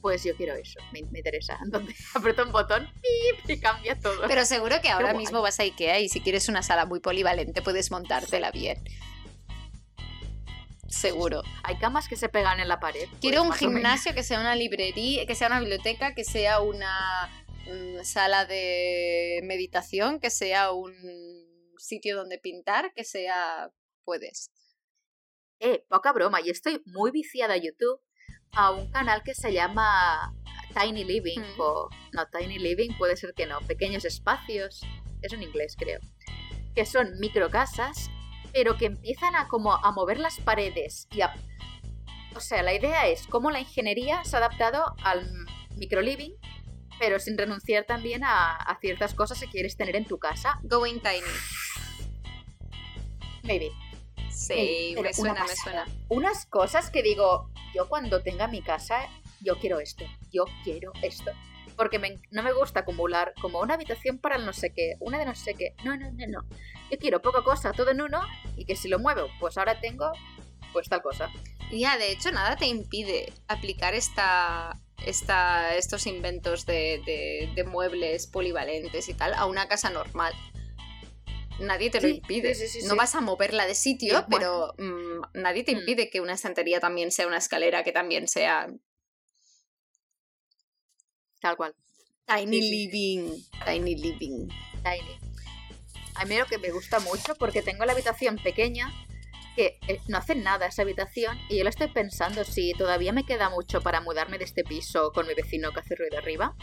[0.00, 1.58] Pues yo quiero eso, me, me interesa.
[1.64, 3.50] Entonces aprieto un botón ¡pip!
[3.50, 4.26] y cambia todo.
[4.28, 7.60] Pero seguro que ahora mismo vas a Ikea y si quieres una sala muy polivalente
[7.62, 8.82] puedes montártela bien.
[10.88, 11.42] Seguro.
[11.64, 13.08] Hay camas que se pegan en la pared.
[13.08, 13.58] pues, Quiero un o menos.
[13.58, 17.28] gimnasio que sea una librería, que sea una biblioteca, que sea una
[18.04, 20.94] sala de meditación, que sea un
[21.78, 23.70] sitio donde pintar, que sea...
[24.04, 24.50] puedes.
[25.60, 28.00] Eh, poca broma, yo estoy muy viciada a YouTube
[28.52, 30.34] a un canal que se llama
[30.74, 31.60] Tiny Living Mm.
[31.60, 34.82] o no Tiny Living puede ser que no pequeños espacios
[35.22, 36.00] es en inglés creo
[36.74, 38.10] que son microcasas
[38.52, 41.34] pero que empiezan a como a mover las paredes y a
[42.34, 45.26] o sea la idea es cómo la ingeniería se ha adaptado al
[45.76, 46.32] micro living
[46.98, 51.00] pero sin renunciar también a, a ciertas cosas que quieres tener en tu casa Going
[51.00, 51.20] Tiny.
[53.44, 53.70] maybe
[54.30, 55.86] Sí, pero me suena, me suena.
[56.10, 59.08] unas cosas que digo, yo cuando tenga mi casa,
[59.40, 61.30] yo quiero esto, yo quiero esto.
[61.74, 65.18] Porque me- no me gusta acumular como una habitación para el no sé qué, una
[65.18, 65.74] de no sé qué.
[65.84, 66.44] No, no, no, no.
[66.90, 68.20] Yo quiero poca cosa, todo en uno,
[68.56, 70.12] y que si lo muevo, pues ahora tengo,
[70.74, 71.30] pues tal cosa.
[71.72, 78.26] Ya, de hecho, nada te impide aplicar esta, esta, estos inventos de, de- de muebles
[78.26, 80.32] polivalentes y tal a una casa normal.
[81.58, 82.54] Nadie te lo Sí, impide.
[82.54, 85.78] sí, sí, sí, no vas a moverla de sitio, pero mm, nadie te Mm.
[85.78, 88.68] impide que una estantería también sea una escalera, que también sea
[91.40, 91.74] Tal cual.
[92.26, 93.30] tiny living.
[93.64, 94.48] Tiny living.
[94.82, 95.18] Tiny.
[96.14, 98.90] A mí lo que me gusta mucho porque tengo la habitación pequeña
[99.56, 103.24] que eh, no hace nada esa habitación y yo lo estoy pensando si todavía me
[103.24, 106.54] queda mucho para mudarme de este piso con mi vecino que hace ruido arriba,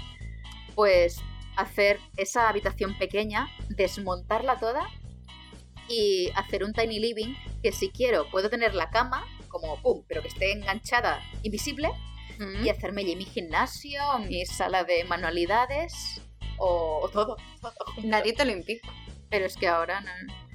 [0.76, 1.20] pues
[1.58, 4.88] hacer esa habitación pequeña, desmontarla toda
[5.90, 10.22] y hacer un tiny living que si quiero puedo tener la cama como pum, pero
[10.22, 11.90] que esté enganchada invisible
[12.40, 12.66] Mm.
[12.66, 16.22] y hacerme allí mi gimnasio, mi sala de manualidades
[16.58, 17.38] o, o todo.
[18.04, 18.82] Nadie te lo impide.
[19.30, 20.12] Pero es que ahora no,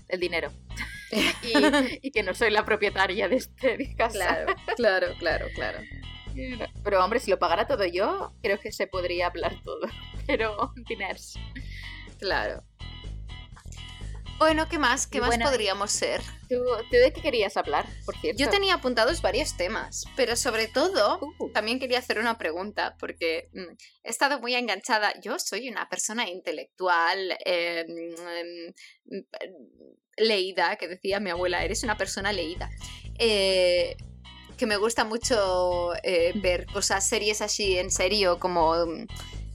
[0.09, 0.51] el dinero.
[1.11, 4.19] y, y que no soy la propietaria de este casa.
[4.19, 5.79] Claro, claro, claro, claro.
[6.85, 9.89] Pero hombre, si lo pagara todo yo, creo que se podría hablar todo.
[10.27, 11.35] Pero diners.
[12.19, 12.63] Claro.
[14.39, 15.07] Bueno, ¿qué más?
[15.07, 16.23] ¿Qué Y más bueno, podríamos ser?
[16.49, 16.57] ¿Tú,
[16.91, 18.41] tú de qué querías hablar, por cierto?
[18.41, 23.49] Yo tenía apuntados varios temas, pero sobre todo Uh, también quería hacer una pregunta, porque
[23.53, 23.75] mm,
[24.05, 25.13] he estado muy enganchada.
[25.21, 29.25] Yo soy una persona intelectual, eh, mm, mm,
[30.17, 32.71] leída, que decía mi abuela, eres una persona leída.
[33.19, 33.97] Eh,
[34.57, 39.07] que me gusta mucho eh, ver cosas, series así en serio, como mm,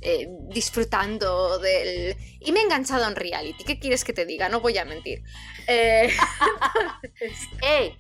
[0.04, 2.16] eh, disfrutando del...
[2.40, 4.50] Y me he enganchado en reality, ¿qué quieres que te diga?
[4.50, 5.24] No voy a mentir.
[5.68, 6.12] Eh,
[7.62, 7.98] ¡Ey!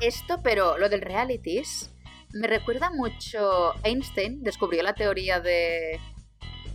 [0.00, 1.90] Esto, pero lo del realities,
[2.32, 3.74] me recuerda mucho.
[3.84, 6.00] Einstein descubrió la teoría de.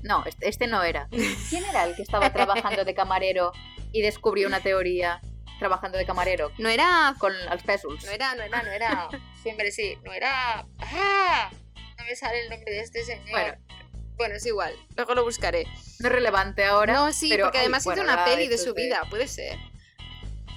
[0.04, 1.10] No, este, este no era.
[1.50, 3.52] ¿Quién era el que estaba trabajando de camarero
[3.92, 5.22] y descubrió una teoría
[5.60, 7.66] trabajando de camarero no era con los?
[8.06, 9.08] No era, no era, no era.
[9.42, 10.66] Siempre sí, no era.
[10.80, 11.50] ¡Ah!
[11.98, 13.30] No me sale el nombre de este señor.
[13.30, 13.58] Bueno.
[14.18, 14.74] Bueno, es igual.
[14.96, 15.66] Luego lo buscaré.
[16.00, 16.94] No es relevante ahora.
[16.94, 19.02] no, sí, pero, porque ay, además bueno, hizo una peli de estos su vida.
[19.10, 19.58] Puede ser.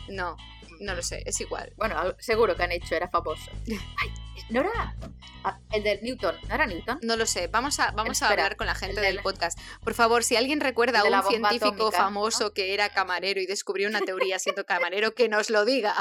[0.08, 0.36] No,
[0.80, 1.22] no lo sé.
[1.26, 1.72] Es igual.
[1.76, 3.50] Bueno, seguro que han hecho, era famoso.
[3.68, 4.10] Ay,
[4.48, 4.96] no era.
[5.44, 6.98] ah, el del Newton, ¿no era Newton?
[7.02, 7.46] No lo sé.
[7.48, 9.58] Vamos a, vamos a hablar con la gente el del del- podcast.
[9.84, 13.46] Por favor, si alguien recuerda a de un científico atómica, famoso que era camarero y
[13.46, 15.94] descubrió una teoría siendo camarero, que nos lo diga.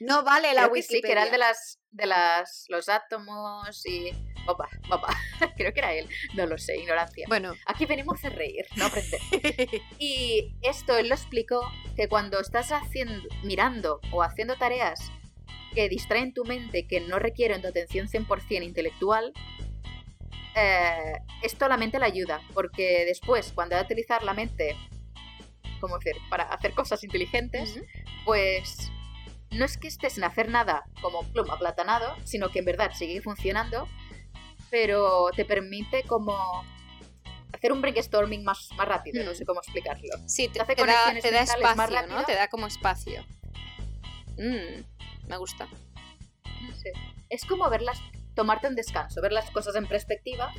[0.00, 3.84] No vale la Creo que sí, que era el de las de las los átomos
[3.86, 4.12] y
[4.46, 5.16] opa, opa.
[5.56, 6.08] Creo que era él.
[6.34, 7.26] No lo sé, ignorancia.
[7.28, 9.20] Bueno, Aquí venimos a reír, no a aprender.
[9.98, 11.60] Y esto él lo explicó
[11.96, 15.10] que cuando estás haciendo mirando o haciendo tareas
[15.74, 19.32] que distraen tu mente, que no requieren tu atención 100% intelectual,
[20.56, 24.76] eh, esto a la mente le ayuda, porque después, cuando hay que utilizar la mente,
[25.80, 27.80] ¿cómo decir?, para hacer cosas inteligentes,
[28.24, 28.90] pues
[29.50, 33.20] no es que estés sin hacer nada como pluma aplatanado, sino que en verdad sigue
[33.20, 33.88] funcionando,
[34.70, 36.34] pero te permite como
[37.52, 39.34] hacer un brainstorming más, más rápido, no Hmm.
[39.34, 40.08] sé cómo explicarlo.
[40.26, 41.50] Sí, te, hace te da, te da más
[41.90, 42.24] espacio, ¿no?
[42.24, 43.24] Te da como espacio.
[44.38, 44.84] Mm,
[45.28, 45.66] me gusta.
[46.62, 46.92] No sé.
[47.28, 48.00] Es como verlas,
[48.34, 50.52] tomarte un descanso, ver las cosas en perspectiva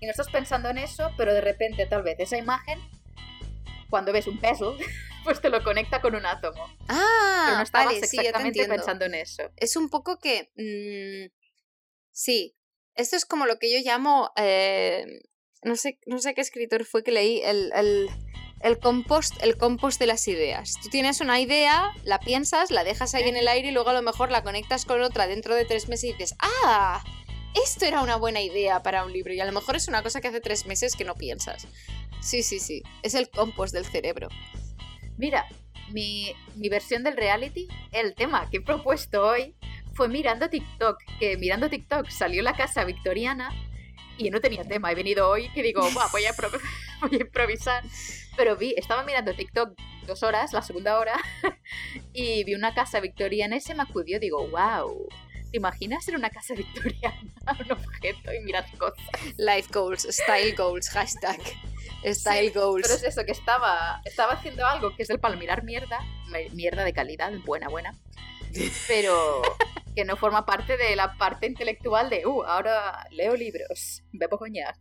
[0.00, 2.80] y no estás pensando en eso, pero de repente tal vez esa imagen,
[3.90, 4.76] cuando ves un puzzle,
[5.24, 6.64] pues te lo conecta con un átomo.
[6.88, 9.42] Ah, pero no estabas vale, sí, ya te exactamente pensando en eso.
[9.56, 10.50] Es un poco que...
[10.56, 11.32] mm,
[12.12, 12.56] sí,
[12.94, 14.32] esto es como lo que yo llamo...
[14.36, 15.04] eh,
[15.62, 18.08] no, sé, no sé qué escritor fue que leí, el, el,
[18.60, 20.74] el compost, el compost de las ideas.
[20.82, 23.94] Tú tienes una idea, la piensas, la dejas ahí en el aire y luego a
[23.94, 27.02] lo mejor la conectas con otra dentro de tres meses y dices, ¡ah!
[27.64, 30.20] Esto era una buena idea para un libro y a lo mejor es una cosa
[30.20, 31.66] que hace tres meses que no piensas.
[32.20, 32.82] Sí, sí, sí.
[33.02, 34.28] Es el compost del cerebro.
[35.16, 35.46] Mira,
[35.90, 39.54] mi, mi versión del reality, el tema que he propuesto hoy
[39.94, 43.50] fue mirando TikTok, que mirando TikTok salió la casa victoriana
[44.16, 44.92] y no tenía tema.
[44.92, 46.34] He venido hoy que digo, voy, a
[47.00, 47.82] voy a improvisar.
[48.36, 51.16] Pero vi, estaba mirando TikTok dos horas, la segunda hora,
[52.12, 54.20] y vi una casa victoriana y se me acudió.
[54.20, 55.08] Digo, wow,
[55.50, 57.32] ¿Te imaginas en una casa victoriana
[57.64, 59.04] un objeto y mirar cosas?
[59.38, 61.40] Life goals, style goals, hashtag.
[62.04, 62.82] Style goals.
[62.82, 65.98] Pero es eso, que estaba, estaba haciendo algo que es el palmirar mierda,
[66.52, 67.98] mierda de calidad, buena, buena,
[68.88, 69.42] pero
[69.94, 74.76] que no forma parte de la parte intelectual de, uh, ahora leo libros, bebo coñac.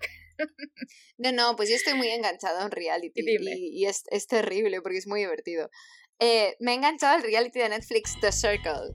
[1.18, 5.08] No, no, pues yo estoy muy enganchada en reality y, es, es, terrible porque es
[5.08, 5.72] muy divertido.
[6.20, 8.94] Eh, me he enganchado al reality de Netflix The Circle.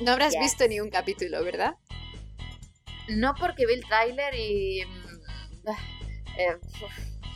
[0.00, 1.74] No habrás visto ni un capítulo, ¿verdad?
[3.08, 4.84] No porque vi el tráiler y...
[4.84, 5.70] Mm,
[6.38, 6.56] eh,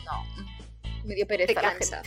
[0.05, 0.47] no,
[1.05, 2.01] me dio pereza.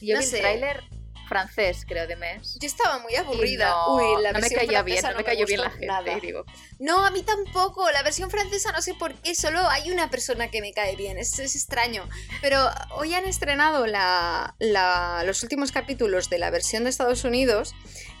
[0.00, 0.82] Yo vi el tráiler
[1.26, 2.56] francés, creo, de mes.
[2.60, 3.70] Yo estaba muy aburrida.
[3.70, 6.44] No, Uy, la no me caía bien, no, me, cayó bien la gente, digo.
[6.78, 7.90] No, a mí tampoco.
[7.90, 11.18] La versión francesa no sé por qué, solo hay una persona que me cae bien.
[11.18, 12.08] Es, es extraño.
[12.40, 12.58] Pero
[12.92, 17.74] hoy han estrenado la, la, los últimos capítulos de la versión de Estados Unidos,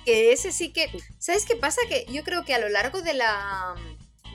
[0.04, 0.90] que ese sí que...
[1.18, 1.80] ¿Sabes qué pasa?
[1.88, 3.74] Que yo creo que a lo largo de la...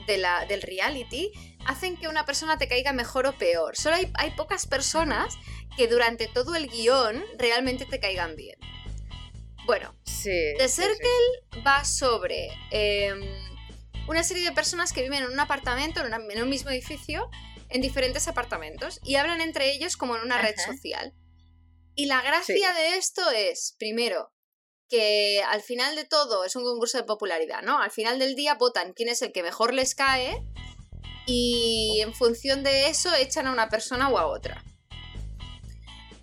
[0.06, 1.30] De la, del reality
[1.66, 3.76] hacen que una persona te caiga mejor o peor.
[3.76, 5.36] Solo hay, hay pocas personas
[5.76, 8.58] que durante todo el guion realmente te caigan bien.
[9.66, 13.20] Bueno, The Circle va sobre em,
[14.08, 17.30] una serie de personas que viven en un apartamento, en, un mismo edificio,
[17.68, 21.14] en diferentes apartamentos, y hablan entre ellos como en una red social.
[21.94, 24.32] Y la gracia de esto es, primero,
[24.90, 27.80] que al final de todo es un concurso de popularidad, ¿no?
[27.80, 30.44] Al final del día votan quién es el que mejor les cae
[31.26, 34.64] y en función de eso echan a una persona o a otra.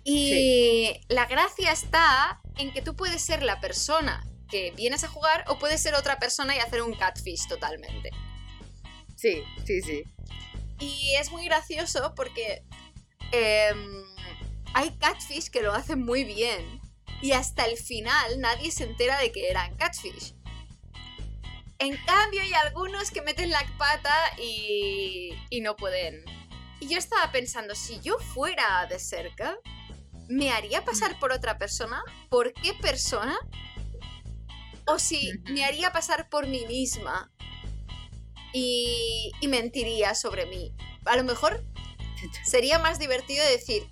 [0.04, 5.44] Y la gracia está en que tú puedes ser la persona que vienes a jugar
[5.48, 8.10] o puedes ser otra persona y hacer un catfish totalmente.
[9.16, 10.04] Sí, sí, sí.
[10.80, 12.62] Y es muy gracioso porque
[13.32, 14.04] em,
[14.74, 16.80] hay catfish que lo hacen muy bien
[17.20, 20.34] y hasta el final nadie se entera de que eran catfish.
[21.78, 26.24] En cambio hay algunos que meten la pata y, y no pueden.
[26.80, 29.56] Y yo estaba pensando, si yo fuera de cerca,
[30.28, 32.02] ¿me haría pasar por otra persona?
[32.28, 33.38] ¿Por qué persona?
[34.86, 37.30] O si me haría pasar por mí misma
[38.52, 40.72] y, mentiría sobre mí.
[41.04, 41.64] A lo mejor
[42.44, 43.88] sería más divertido decir,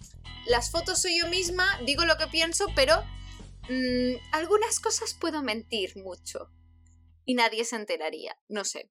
[0.46, 3.02] las fotos soy yo misma, digo lo que pienso, pero
[3.68, 6.50] mm, algunas cosas puedo mentir mucho.
[7.24, 8.90] Y nadie se enteraría, no sé.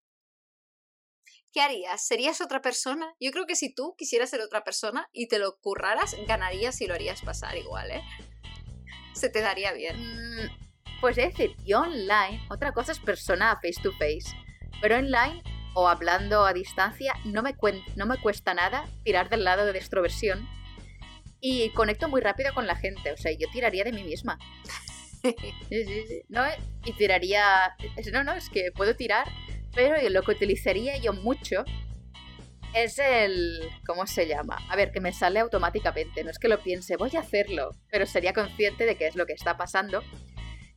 [1.56, 2.06] ¿qué harías?
[2.06, 3.16] ¿Serías otra persona?
[3.18, 6.86] Yo creo que si tú quisieras ser otra persona y te lo curraras, ganarías y
[6.86, 8.04] lo harías pasar igual, ¿eh?
[9.14, 9.96] Se te daría bien.
[9.96, 10.50] Mm,
[11.00, 14.36] pues es decir, yo online, otra cosa es persona face to face,
[14.82, 15.42] pero online
[15.76, 17.56] o hablando a distancia no me,
[17.96, 20.46] no me cuesta nada tirar del lado de extroversión
[21.48, 24.40] y conecto muy rápido con la gente, o sea, yo tiraría de mí misma.
[25.22, 25.36] sí,
[25.70, 26.22] sí, sí.
[26.30, 26.44] No,
[26.84, 27.76] y tiraría...
[28.12, 29.28] No, no, es que puedo tirar
[29.76, 31.66] pero lo que utilizaría yo mucho
[32.74, 33.70] es el...
[33.86, 34.58] ¿Cómo se llama?
[34.70, 36.24] A ver, que me sale automáticamente.
[36.24, 39.26] No es que lo piense, voy a hacerlo, pero sería consciente de qué es lo
[39.26, 40.02] que está pasando.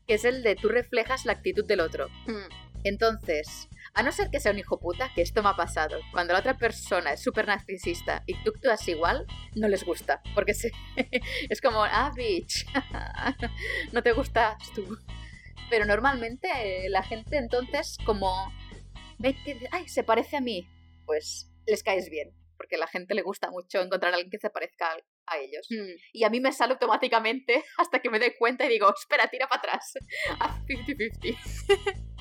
[0.07, 2.09] Que es el de tú reflejas la actitud del otro.
[2.27, 2.49] Hmm.
[2.85, 5.99] Entonces, a no ser que sea un hijo puta, que esto me ha pasado.
[6.13, 10.23] Cuando la otra persona es súper narcisista y tú actúas igual, no les gusta.
[10.37, 10.71] Porque se...
[11.51, 12.65] es como, ah, bitch,
[13.93, 14.97] no te gustas tú.
[15.69, 18.53] Pero normalmente eh, la gente entonces como
[19.19, 20.69] ve que, ay, se parece a mí,
[21.05, 24.39] pues les caes bien, porque a la gente le gusta mucho encontrar a alguien que
[24.39, 25.67] se parezca a ellos.
[25.69, 25.99] Hmm.
[26.13, 29.49] Y a mí me sale automáticamente hasta que me doy cuenta y digo, espera, tira
[29.49, 29.95] para atrás.
[30.39, 32.15] Haz 50-50.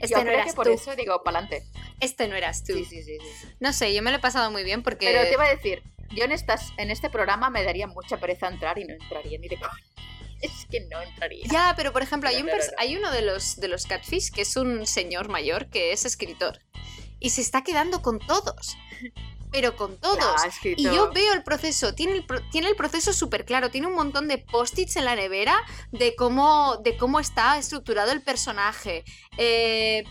[0.00, 1.64] Este yo no eras que por eso digo, pa'lante.
[2.00, 2.74] Este no eras tú.
[2.74, 5.06] Sí, sí, sí, sí, No sé, yo me lo he pasado muy bien porque...
[5.06, 8.48] Pero te iba a decir, yo en, estas, en este programa me daría mucha pereza
[8.48, 9.72] entrar y no entraría ni de coña.
[10.42, 11.44] es que no entraría.
[11.50, 14.56] Ya, pero por ejemplo, hay, un hay uno de los, de los catfish que es
[14.56, 16.58] un señor mayor que es escritor
[17.20, 18.76] y se está quedando con todos.
[19.52, 20.40] Pero con todos.
[20.64, 24.26] y yo veo el proceso, tiene el, tiene el proceso súper claro, tiene un montón
[24.26, 29.04] de post-its en la nevera de cómo, de cómo está estructurado el personaje.
[29.36, 30.04] Eh,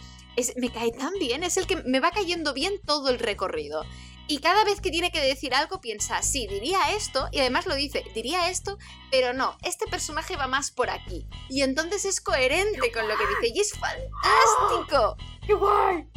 [0.58, 3.84] me cae tan bien, es el que me va cayendo bien todo el recorrido.
[4.28, 7.76] Y cada vez que tiene que decir algo piensa, sí, diría esto, y además lo
[7.76, 8.78] dice, diría esto,
[9.12, 11.28] pero no, este personaje va más por aquí.
[11.50, 15.18] Y entonces es coherente con lo que dice, y es fantástico.
[15.46, 16.08] ¡Qué guay!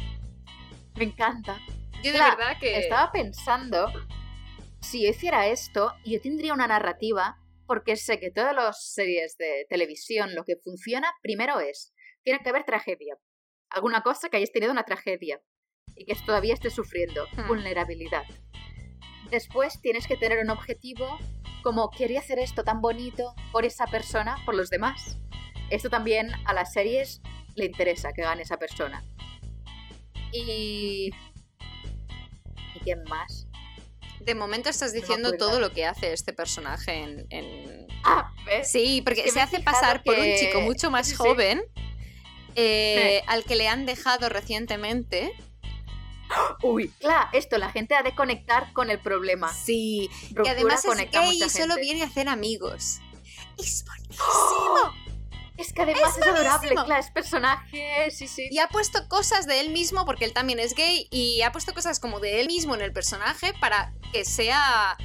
[0.95, 1.59] Me encanta.
[2.05, 2.77] Yo de verdad que...
[2.77, 3.91] Estaba pensando,
[4.79, 9.65] si yo hiciera esto, yo tendría una narrativa, porque sé que todas las series de
[9.69, 13.17] televisión lo que funciona primero es, tiene que haber tragedia.
[13.71, 15.41] Alguna cosa que hayas tenido una tragedia
[15.95, 17.25] y que todavía estés sufriendo.
[17.35, 17.47] Hmm.
[17.47, 18.25] Vulnerabilidad.
[19.31, 21.17] Después tienes que tener un objetivo
[21.63, 25.17] como quería hacer esto tan bonito por esa persona, por los demás.
[25.71, 27.21] Esto también a las series
[27.55, 29.03] le interesa que gane esa persona.
[30.31, 31.09] Y...
[32.75, 33.47] ¿Y quién más?
[34.21, 37.27] De momento estás diciendo todo lo que hace este personaje en...
[37.29, 38.71] en- Ah, ¿ves?
[38.71, 41.63] Sí, porque que se hace pasar por un que- chico mucho más Sí, joven
[42.55, 45.33] eh, al que le han dejado recientemente.
[46.63, 49.53] Uy, claro, esto la gente ha de conectar con el problema.
[49.53, 51.81] Sí, que Ruptura además es conecta a gay y mucha solo gente.
[51.81, 52.99] viene a hacer amigos.
[53.57, 54.93] Es buenísimo.
[55.57, 58.47] Es que además es, adorable, claro, es personaje, sí, sí.
[58.51, 61.73] Y ha puesto cosas de él mismo, porque él también es gay, y ha puesto
[61.73, 64.97] cosas como de él mismo en el personaje para que sea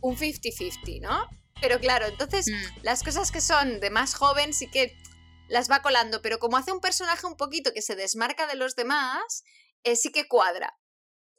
[0.00, 1.28] un 50-50, ¿no?
[1.60, 2.80] Pero claro, entonces Mm.
[2.82, 4.96] las cosas que son de más joven sí que
[5.48, 8.76] las va colando, pero como hace un personaje un poquito que se desmarca de los
[8.76, 9.44] demás,
[9.84, 10.74] eh, sí que cuadra.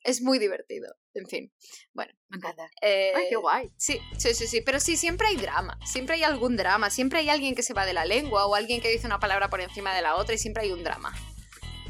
[0.04, 0.96] Es muy divertido.
[1.14, 1.51] En fin,
[1.93, 2.14] bueno.
[2.30, 2.70] Me encanta.
[2.82, 3.70] eh, Ay, qué guay.
[3.78, 7.30] Sí, sí, sí, sí, pero sí, siempre hay drama, siempre hay algún drama, siempre hay
[7.30, 9.93] alguien que se va de la lengua o alguien que dice una palabra por encima
[9.93, 11.14] de la otra y siempre hay un drama.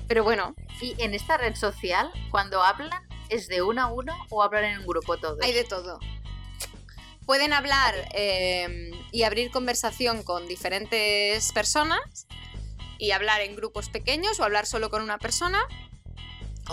[0.07, 4.41] Pero bueno, Y en esta red social, cuando hablan, ¿es de uno a uno o
[4.41, 5.37] hablan en un grupo todos?
[5.43, 5.99] hay de todo.
[7.27, 12.27] Pueden hablar eh, y abrir conversación con diferentes personas
[12.97, 15.59] y hablar en grupos pequeños o hablar solo con una persona.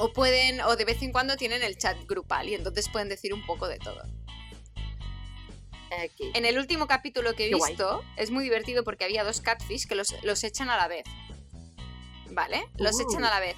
[0.00, 3.32] O pueden, o de vez en cuando tienen el chat grupal y entonces pueden decir
[3.34, 4.02] un poco de todo.
[6.04, 6.30] Aquí.
[6.34, 7.72] En el último capítulo que he Qué guay.
[7.72, 11.04] visto, es muy divertido porque había dos catfish que los, los echan a la vez.
[12.30, 12.66] ¿Vale?
[12.76, 13.02] Los Uh.
[13.10, 13.56] echan a la vez.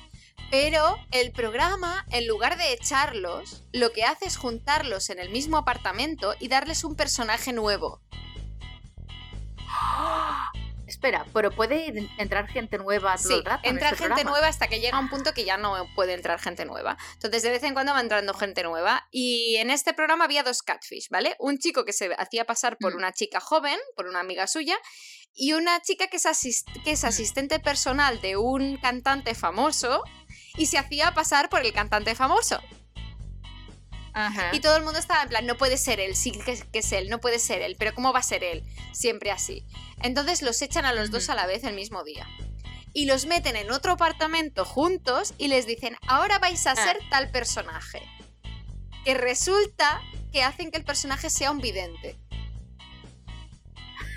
[0.51, 5.57] Pero el programa, en lugar de echarlos, lo que hace es juntarlos en el mismo
[5.59, 8.01] apartamento y darles un personaje nuevo.
[11.01, 13.63] Espera, pero puede entrar gente nueva todo Sí, el rato.
[13.65, 14.31] en entra este gente programa?
[14.33, 16.99] nueva hasta que llega un punto que ya no puede entrar gente nueva.
[17.15, 19.09] Entonces, de vez en cuando va entrando gente nueva.
[19.11, 21.37] Y en este programa había dos catfish, ¿vale?
[21.39, 22.97] Un chico que se hacía pasar por Mm.
[22.99, 24.77] una chica joven, por una amiga suya,
[25.33, 27.07] y una chica que es, asis- que es Mm.
[27.07, 30.05] asistente personal de un cantante famoso
[30.59, 32.61] y se hacía pasar por el cantante famoso.
[34.13, 34.51] Ajá.
[34.53, 36.93] Y todo el mundo estaba en plan, no puede ser él, sí que, que es
[36.93, 38.65] él, no puede ser él, pero ¿cómo va a ser él?
[38.93, 39.65] Siempre así.
[40.03, 42.27] Entonces los echan a los dos a la vez el mismo día.
[42.93, 46.77] Y los meten en otro apartamento juntos y les dicen, ahora vais a Ah.
[46.77, 48.03] ser tal personaje.
[49.05, 50.01] Que resulta
[50.33, 52.17] que hacen que el personaje sea un vidente.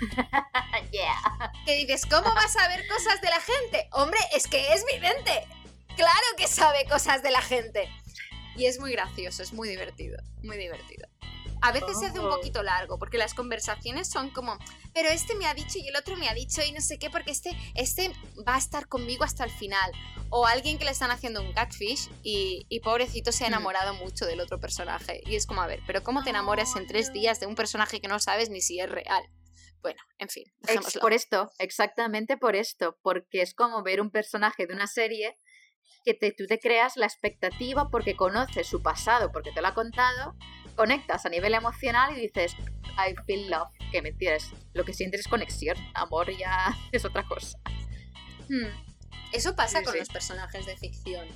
[0.90, 1.52] Yeah.
[1.64, 3.88] Que dices, ¿cómo vas a ver cosas de la gente?
[3.92, 5.46] Hombre, es que es vidente.
[5.96, 7.88] Claro que sabe cosas de la gente.
[8.56, 11.08] Y es muy gracioso, es muy divertido, muy divertido.
[11.62, 12.30] A veces se hace un Oh.
[12.36, 14.58] poquito largo, porque las conversaciones son como,
[14.92, 17.08] pero este me ha dicho y el otro me ha dicho y no sé qué,
[17.08, 18.10] porque este, este
[18.46, 19.90] va a estar conmigo hasta el final.
[20.28, 23.52] O alguien que le están haciendo un catfish y, y pobrecito se ha Mm.
[23.54, 25.22] enamorado mucho del otro personaje.
[25.26, 27.14] Y es como, a ver, pero ¿cómo te enamoras en tres no.
[27.14, 29.24] días de un personaje que no sabes ni si es real?
[29.80, 31.00] Bueno, en fin, dejémoslo.
[31.00, 35.38] por esto, exactamente por esto, porque es como ver un personaje de una serie
[36.04, 39.74] que te, tú te creas la expectativa porque conoces su pasado, porque te lo ha
[39.74, 40.34] contado,
[40.76, 42.54] conectas a nivel emocional y dices,
[42.98, 47.22] I feel love, que mentira, es- lo que sientes es conexión, amor ya es otra
[47.24, 47.58] cosa.
[48.48, 48.68] Hmm.
[49.32, 49.98] Eso pasa Sí, con sí.
[50.00, 51.26] los personajes de ficción.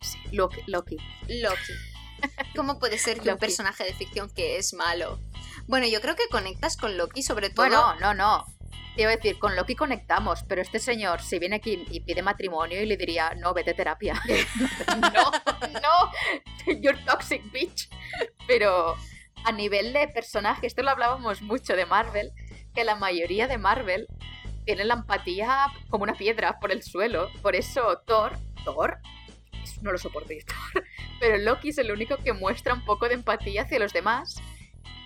[0.00, 0.60] Sí, Loki.
[0.66, 0.96] Loki.
[1.28, 1.72] Loki.
[2.54, 5.20] ¿Cómo puede ser que un personaje de ficción que es malo?
[5.66, 7.66] Bueno, yo creo que conectas con Loki sobre todo.
[7.66, 8.44] Bueno, no, no.
[8.94, 12.22] Te iba a decir, con Loki conectamos, pero este señor, si viene aquí y pide
[12.22, 14.14] matrimonio, y le diría, no, vete a terapia.
[15.14, 15.30] no,
[15.82, 17.90] no, you're toxic bitch.
[18.46, 18.96] Pero
[19.44, 22.32] a nivel de personaje, esto lo hablábamos mucho de Marvel,
[22.74, 24.08] que la mayoría de Marvel
[24.64, 27.30] tiene la empatía como una piedra por el suelo.
[27.42, 28.98] Por eso Thor, Thor,
[29.82, 30.28] no lo soporto
[30.74, 30.84] Thor,
[31.20, 34.36] pero Loki es el único que muestra un poco de empatía hacia los demás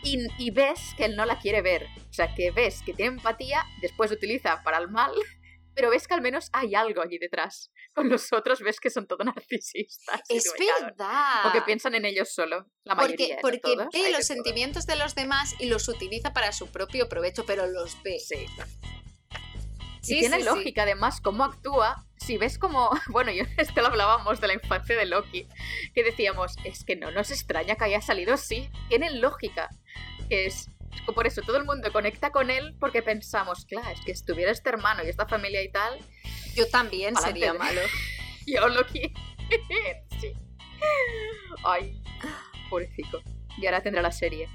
[0.03, 1.87] y, y ves que él no la quiere ver.
[2.09, 5.13] O sea, que ves que tiene empatía, después utiliza para el mal,
[5.75, 7.71] pero ves que al menos hay algo allí detrás.
[7.93, 10.21] Con los otros ves que son todos narcisistas.
[10.29, 11.47] es verdad.
[11.47, 13.39] O que piensan en ellos solo, la mayoría.
[13.41, 14.37] porque porque todos, ve los todo.
[14.37, 18.19] sentimientos de los demás y los utiliza para su propio provecho, pero los ve.
[18.19, 18.47] Sí.
[20.03, 20.49] Sí, y tiene sí, sí.
[20.49, 22.07] lógica, además, cómo actúa.
[22.17, 22.91] Si ves como.
[23.09, 25.47] Bueno, yo esto lo hablábamos de la infancia de Loki.
[25.95, 28.71] Que decíamos, es que no nos extraña que haya salido así.
[28.89, 29.69] Tiene lógica.
[30.29, 30.71] Que es.
[31.15, 34.71] Por eso todo el mundo conecta con él porque pensamos, claro, es que estuviera este
[34.71, 35.99] hermano y esta familia y tal,
[36.55, 37.41] Yo también Pa'lante.
[37.41, 37.81] sería malo.
[38.47, 39.13] yo Loki.
[40.21, 40.33] sí.
[41.65, 42.03] Ay,
[42.69, 43.23] pobrecito.
[43.57, 44.49] Y ahora tendrá la serie.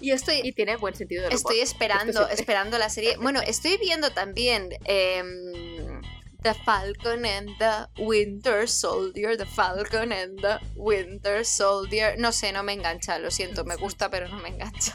[0.00, 1.38] Yo estoy, Y tiene buen sentido del humor.
[1.38, 2.34] Estoy esperando, siempre.
[2.34, 3.16] esperando la serie.
[3.16, 6.02] Bueno, estoy viendo también em,
[6.42, 12.18] The Falcon and the Winter Soldier, The Falcon and the Winter Soldier.
[12.18, 14.94] No sé, no me engancha, lo siento, me gusta, pero no me engancha.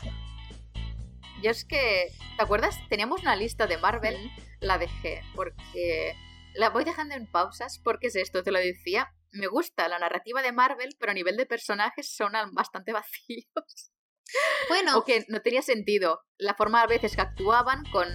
[1.42, 2.78] Yo es que, ¿te acuerdas?
[2.88, 4.16] Teníamos una lista de Marvel,
[4.60, 6.16] la dejé, porque
[6.54, 9.12] la voy dejando en pausas, porque es esto, te lo decía.
[9.32, 13.92] Me gusta la narrativa de Marvel, pero a nivel de personajes son bastante vacíos.
[14.70, 14.98] Bueno.
[14.98, 16.22] O que no tenía sentido.
[16.38, 18.08] La forma a veces que actuaban con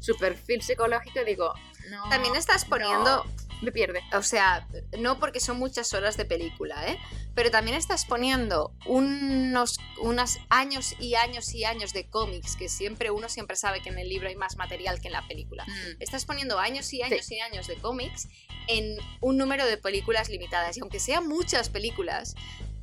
[0.00, 1.52] su perfil psicológico, digo,
[1.90, 2.08] no.
[2.08, 3.24] También estás poniendo.
[3.62, 4.00] Me pierde.
[4.12, 4.66] O sea,
[4.98, 6.98] no porque son muchas horas de película, ¿eh?
[7.34, 13.10] Pero también estás poniendo unos, unos años y años y años de cómics, que siempre
[13.10, 15.64] uno siempre sabe que en el libro hay más material que en la película.
[15.64, 16.02] Mm.
[16.02, 18.28] Estás poniendo años y años y años de cómics
[18.68, 20.76] en un número de películas limitadas.
[20.76, 22.34] Y aunque sean muchas películas,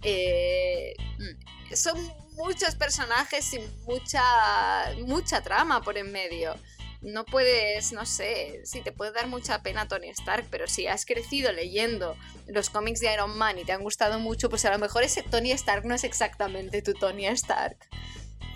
[0.03, 1.97] eh, mm, son
[2.35, 4.23] muchos personajes y mucha,
[5.05, 6.55] mucha trama por en medio
[7.01, 11.05] no puedes, no sé, si te puede dar mucha pena Tony Stark, pero si has
[11.05, 12.17] crecido leyendo
[12.47, 15.23] los cómics de Iron Man y te han gustado mucho, pues a lo mejor ese
[15.23, 17.77] Tony Stark no es exactamente tu Tony Stark.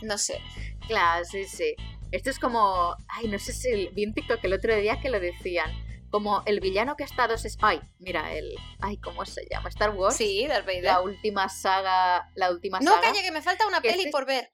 [0.01, 0.41] No sé.
[0.87, 1.75] Claro, sí, sí.
[2.11, 5.19] Esto es como, ay, no sé si vi un TikTok el otro día que lo
[5.19, 5.71] decían.
[6.09, 7.35] Como el villano que ha estado...
[7.61, 8.53] Ay, mira, el...
[8.81, 9.69] Ay, ¿cómo se llama?
[9.69, 10.17] Star Wars.
[10.17, 10.83] Sí, Darth Vader.
[10.83, 12.29] La última saga...
[12.35, 13.07] La última no, saga.
[13.07, 14.51] calla, que me falta una peli este- por ver.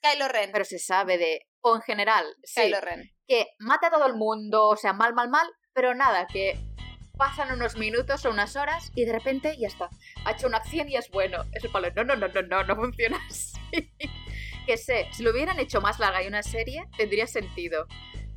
[0.00, 0.50] Kylo Ren.
[0.52, 1.48] Pero se sabe de...
[1.62, 3.10] O en general, sí, Kylo Ren.
[3.26, 6.58] que mata a todo el mundo, o sea, mal, mal, mal, pero nada, que
[7.16, 9.88] pasan unos minutos o unas horas y de repente ya está.
[10.24, 11.44] Ha hecho una acción y es bueno.
[11.52, 11.88] Es el palo.
[11.94, 13.54] No, no, no, no, no, no funciona así.
[14.66, 17.86] que sé, si lo hubieran hecho más larga y una serie, tendría sentido.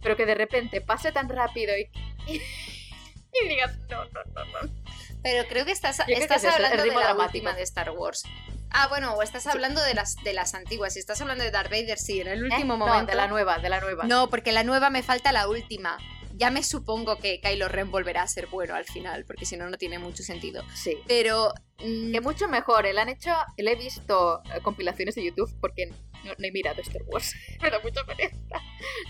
[0.02, 1.90] Pero que de repente pase tan rápido y,
[2.28, 2.36] y,
[3.42, 4.85] y digas, no, no, no, no.
[5.26, 7.24] Pero creo que estás, creo que estás es hablando de la dramático.
[7.26, 8.24] última de Star Wars.
[8.70, 10.94] Ah, bueno, o estás hablando de las de las antiguas.
[10.94, 12.78] Si estás hablando de Darth Vader, sí, en el último ¿Eh?
[12.78, 13.08] No, momento.
[13.12, 14.04] de la nueva, de la nueva.
[14.04, 15.98] No, porque la nueva me falta la última.
[16.38, 19.70] Ya me supongo que Kylo Ren volverá a ser bueno al final, porque si no,
[19.70, 20.64] no tiene mucho sentido.
[20.74, 20.98] Sí.
[21.08, 21.54] Pero.
[21.80, 25.88] mm, Que mucho mejor, le han hecho, le he visto eh, compilaciones de YouTube porque
[26.24, 28.62] no, no he mirado Star Wars, me da mucha pereza,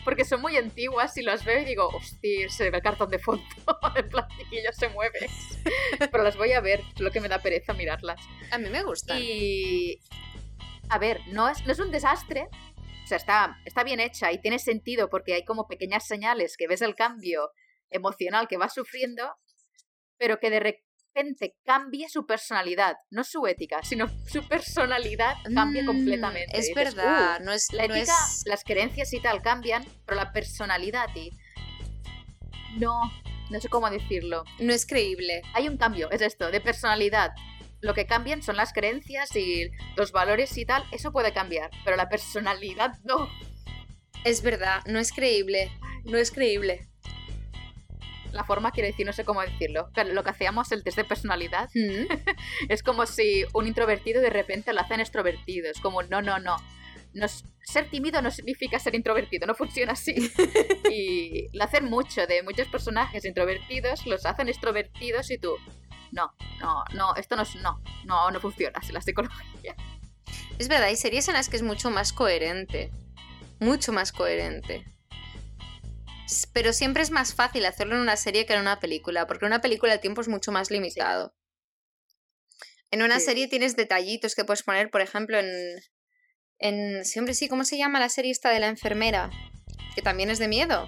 [0.04, 3.20] porque son muy antiguas y las veo y digo, hostia, se ve el cartón de
[3.20, 3.44] fondo,
[3.96, 5.30] el plastiquillo se mueve,
[6.12, 8.20] pero las voy a ver, es lo que me da pereza mirarlas.
[8.52, 9.18] a mí me gusta.
[9.20, 10.00] Y,
[10.90, 12.48] a ver, no es, no es un desastre,
[13.06, 16.68] o sea, está, está bien hecha y tiene sentido porque hay como pequeñas señales que
[16.68, 17.51] ves el cambio
[17.89, 19.32] emocional que va sufriendo,
[20.18, 25.86] pero que de repente cambie su personalidad, no su ética, sino su personalidad cambia Mm,
[25.86, 26.58] completamente.
[26.58, 27.72] Es dices, verdad, "Uh, no es.
[27.72, 31.30] la no ética, es- las creencias y tal cambian, pero la personalidad y...
[32.78, 32.99] No,
[33.49, 34.43] no sé cómo decirlo.
[34.60, 35.41] no es creíble.
[35.53, 37.32] Hay un cambio, es esto, de personalidad.
[37.82, 41.98] Lo que cambian son las creencias y los valores y tal, eso puede cambiar, pero
[41.98, 43.30] la personalidad no.
[44.24, 45.72] Es verdad, no es creíble.
[46.04, 46.88] No es creíble.
[48.32, 49.90] La forma quiero decir, no sé cómo decirlo.
[49.94, 52.08] Pero Lo que hacíamos el test de personalidad Mm.
[52.70, 55.70] es como si un introvertido de repente lo hacen extrovertido.
[55.70, 56.58] Es como, no, no, no.
[57.14, 57.28] No
[57.66, 60.16] ser tímido no significa ser introvertido, no funciona así.
[60.92, 65.56] y lo hacen mucho de muchos personajes introvertidos, los hacen extrovertidos y tú,
[66.16, 69.76] no, no, no, esto no es, no, no, no funciona así la psicología.
[70.57, 72.89] Es verdad, hay series en las que es mucho más coherente.
[73.59, 74.86] Mucho más coherente.
[76.53, 79.51] Pero siempre es más fácil hacerlo en una serie que en una película, porque en
[79.51, 81.36] una película el tiempo es mucho más limitado.
[82.91, 83.26] En una Sí.
[83.26, 85.51] serie tienes detallitos que puedes poner, por ejemplo, en.
[86.59, 87.05] En.
[87.05, 89.30] Siempre sí, ¿cómo se llama la serie esta de la enfermera?
[89.93, 90.88] Que también es de miedo.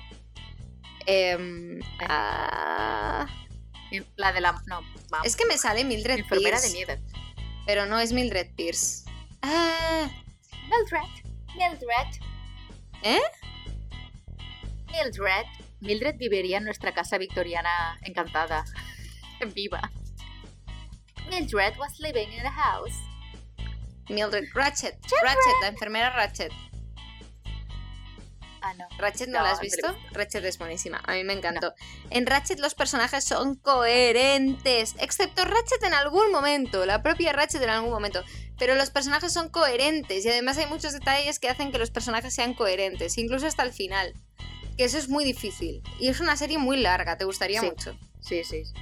[1.05, 3.25] Em, ah,
[4.15, 7.01] La de la, no, vamos, es que me sale Mildred enfermera de Pierce, miedo.
[7.65, 9.05] pero no es Mildred Pierce.
[9.41, 10.09] Ah,
[10.69, 11.23] Mildred,
[11.55, 12.21] Mildred.
[13.03, 13.21] ¿Eh?
[14.91, 15.45] Mildred.
[15.79, 18.65] Mildred viviría en nuestra casa victoriana encantada.
[19.53, 19.91] Viva.
[21.29, 22.95] Mildred was living in a house.
[24.09, 24.97] Mildred Ratchet.
[25.21, 26.51] Ratchet, la enfermera Ratchet.
[28.61, 28.87] Ah, no.
[28.97, 29.95] Ratchet, ¿no, No, la has te visto?
[30.11, 31.73] Ratchet es buenísima, a mí me encantó.
[32.09, 37.69] En Ratchet los personajes son coherentes, excepto Ratchet en algún momento, la propia Ratchet en
[37.69, 38.23] algún momento.
[38.57, 42.33] Pero los personajes son coherentes y además hay muchos detalles que hacen que los personajes
[42.33, 44.13] sean coherentes, incluso hasta el final.
[44.77, 45.81] Que eso es muy difícil.
[45.99, 47.67] Y es una serie muy larga, te gustaría Sí.
[47.67, 47.97] mucho.
[48.21, 48.65] Sí, sí.
[48.65, 48.73] sí.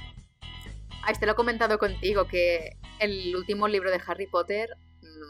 [1.02, 4.70] Ah, este lo he comentado contigo, que el último libro de Harry Potter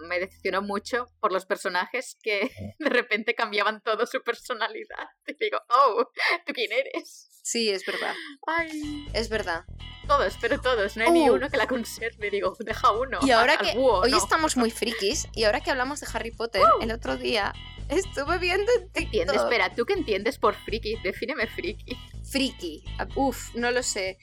[0.09, 5.09] me decepcionó mucho por los personajes que de repente cambiaban todo su personalidad.
[5.27, 6.09] Y digo, oh,
[6.47, 7.29] ¿tú quién eres?
[7.43, 8.15] Sí, es verdad.
[8.47, 9.65] Ay, Es verdad.
[10.09, 10.97] todos, pero todos.
[10.97, 11.35] No hay ni Uh.
[11.35, 12.31] uno que la conserve.
[12.31, 13.19] Digo, deja uno.
[13.23, 14.19] Y ahora al que búho, hoy no.
[14.19, 17.53] estamos muy frikis, y ahora que hablamos de Harry Potter, el otro día
[17.89, 19.31] estuve viendo en.
[19.31, 20.97] Espera, ¿tú qué entiendes por friki?
[21.03, 21.97] Defíneme friki.
[22.31, 22.85] Friki.
[23.15, 24.19] Uf, no lo sé.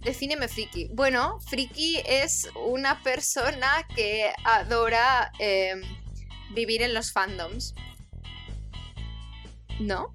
[0.00, 0.88] Defíneme friki.
[0.92, 5.82] Bueno, friki es una persona que adora em,
[6.54, 7.74] vivir en los fandoms.
[9.80, 10.14] ¿No?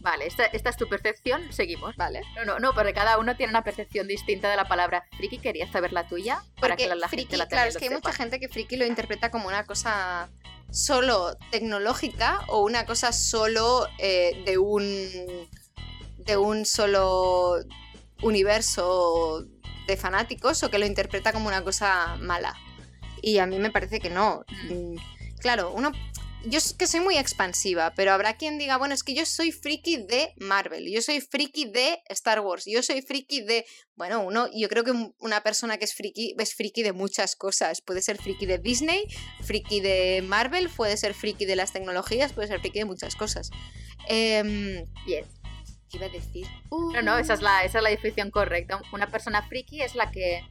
[0.00, 1.96] Vale, esta, esta, es tu percepción, seguimos.
[1.96, 2.22] Vale.
[2.34, 5.38] No, no, no, porque cada uno tiene una percepción distinta de la palabra friki.
[5.38, 7.90] Quería saber la tuya para porque que la, friki, gente la Claro, es que hay
[7.90, 10.28] mucha gente que friki lo interpreta como una cosa
[10.72, 15.48] solo tecnológica o una cosa solo eh, de un
[16.18, 17.58] de un solo
[18.22, 19.46] universo
[19.86, 22.54] de fanáticos o que lo interpreta como una cosa mala.
[23.20, 24.44] Y a mí me parece que no.
[24.68, 24.96] Mm,
[25.40, 25.92] claro, uno
[26.44, 29.52] yo es que soy muy expansiva, pero habrá quien diga, bueno, es que yo soy
[29.52, 33.64] friki de Marvel, yo soy friki de Star Wars, yo soy friki de,
[33.94, 37.80] bueno, uno, yo creo que una persona que es friki es friki de muchas cosas,
[37.80, 39.04] puede ser friki de Disney,
[39.42, 43.50] friki de Marvel, puede ser friki de las tecnologías, puede ser friki de muchas cosas.
[44.08, 45.24] Eh, Bien.
[45.92, 46.46] ¿Qué iba a decir?
[46.70, 48.80] No, no, esa es, la, esa es la definición correcta.
[48.92, 50.42] Una persona friki es la que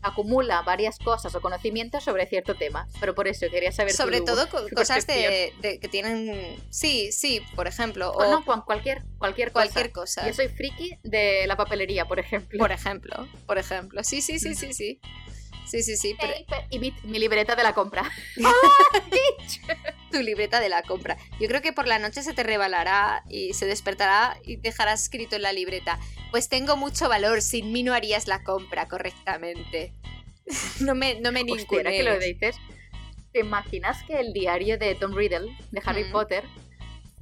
[0.00, 2.86] acumula varias cosas o conocimientos sobre cierto tema.
[3.00, 3.92] Pero por eso quería saber.
[3.92, 6.56] Sobre tu, todo tu cosas de, de que tienen.
[6.70, 8.12] Sí, sí, por ejemplo.
[8.12, 10.20] O O no, cualquier, cualquier, cualquier cosa.
[10.22, 10.28] cosa.
[10.28, 12.58] Yo soy friki de la papelería, por ejemplo.
[12.58, 13.28] Por ejemplo.
[13.46, 14.04] Por ejemplo.
[14.04, 15.00] Sí, sí, sí, sí, sí.
[15.70, 16.16] Sí, sí, sí.
[16.20, 16.34] pero-
[16.70, 18.10] y mi, mi libreta de la compra.
[20.10, 21.16] tu libreta de la compra.
[21.40, 25.36] Yo creo que por la noche se te rebalará y se despertará y dejarás escrito
[25.36, 25.98] en la libreta.
[26.30, 29.92] Pues tengo mucho valor, sin mí no harías la compra correctamente.
[30.80, 32.56] No me, no me Hostia, que lo dices,
[33.32, 36.10] ¿te imaginas que el diario de Tom Riddle, de Harry Mm.
[36.10, 36.44] Potter,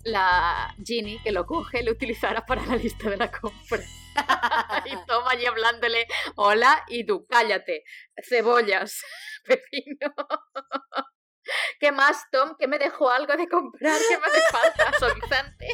[0.05, 3.83] la Ginny que lo coge lo utilizara para la lista de la compra?
[4.87, 6.07] y Tom allí hablándole,
[6.37, 7.85] hola, y tú, cállate,
[8.29, 9.01] cebollas,
[9.45, 10.15] pepino.
[11.81, 12.57] ¿Qué más, Tom?
[12.59, 13.99] ¿Que me dejó algo de comprar?
[14.09, 14.99] ¿Qué me hace falta?
[14.99, 15.67] Suavizante.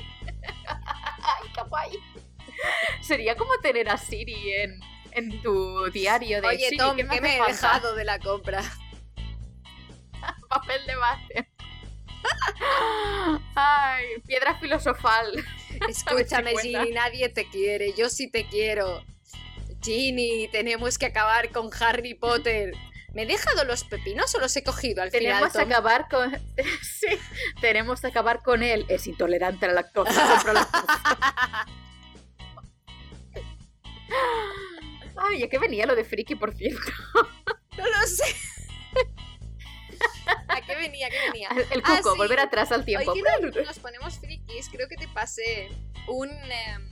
[0.66, 1.98] Ay, qué guay.
[3.02, 4.80] Sería como tener a Siri en,
[5.12, 7.52] en tu diario de Oye, Siri, Tom, ¿qué ¿qué me me hace he falta?
[7.78, 8.62] dejado de la compra?
[10.48, 11.50] papel de base.
[13.56, 15.32] Ay, piedra filosofal.
[15.88, 16.56] Escúchame.
[16.60, 17.92] Ginny, nadie te quiere.
[17.94, 19.04] Yo sí te quiero.
[19.82, 22.72] Ginny, tenemos que acabar con Harry Potter.
[23.12, 25.52] ¿Me he dejado los pepinos o los he cogido al Tenemos final?
[25.52, 25.68] que Tom?
[25.70, 26.32] acabar con.
[26.82, 27.06] sí,
[27.60, 28.84] tenemos que acabar con él.
[28.88, 30.42] Es intolerante a la lactosa.
[35.16, 36.80] Ay, ¿a qué venía lo de friki, por cierto?
[37.76, 38.24] No lo sé.
[40.48, 41.06] ¿A qué venía?
[41.06, 41.48] ¿A qué venía?
[41.70, 42.18] El, Ah, cuco, sí.
[42.18, 43.12] volver atrás al tiempo.
[43.12, 45.68] Hoy que nos- ponemos frikis, creo que te pasé
[46.08, 46.90] un, em,